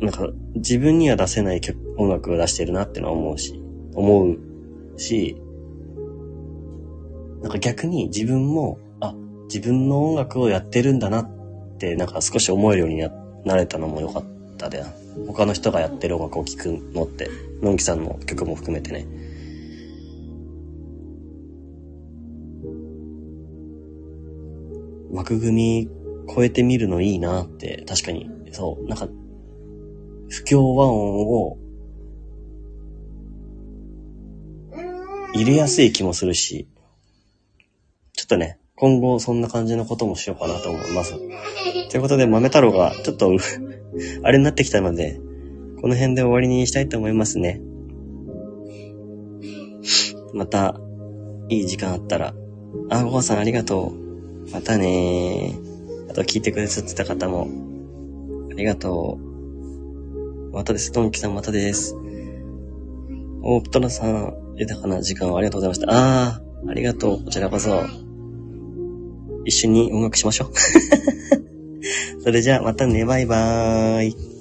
[0.00, 3.62] なんか、自分には出せない曲音楽を出してるなってのは思うし、
[3.94, 4.38] 思う
[4.98, 5.36] し、
[7.42, 9.14] なんか逆に自分も、あ、
[9.52, 11.30] 自分の音楽をやってるんだなっ
[11.76, 13.06] て、なんか少し思えるように
[13.44, 14.24] なれたのも良かっ
[14.56, 14.82] たで。
[15.26, 17.28] 他の人がやってる音楽を聴くのって、
[17.60, 19.06] のんきさんの曲も含めてね。
[25.12, 26.01] 枠組み
[26.34, 29.08] 超えてみるのいいなって、確かに、そう、なんか、
[30.28, 31.58] 不協和音を
[35.34, 36.68] 入れやすい気もするし、
[38.14, 41.14] ちょっとね、今後そんな感じのこともしようかなと思います。
[41.90, 43.36] ということで、豆太郎がちょっと、
[44.22, 45.20] あれになってきたので、
[45.80, 47.60] この辺で終わりにしたいと思いますね。
[50.32, 50.80] また、
[51.48, 52.34] いい時間あったら、
[52.88, 54.50] あ、ごはさんありがとう。
[54.52, 55.71] またねー。
[56.12, 57.48] あと聞いてくださってた方も、
[58.50, 60.52] ありがとう。
[60.52, 60.92] またです。
[60.92, 61.96] ドンキさんまたです。
[63.40, 65.86] おー、プトラさん、豊かな時間をありがとうございました。
[65.88, 67.24] あー、ありがとう。
[67.24, 67.82] こちらこそ。
[69.46, 70.52] 一緒に音楽しましょう。
[72.20, 74.31] それじゃあ、またね、バイバーイ。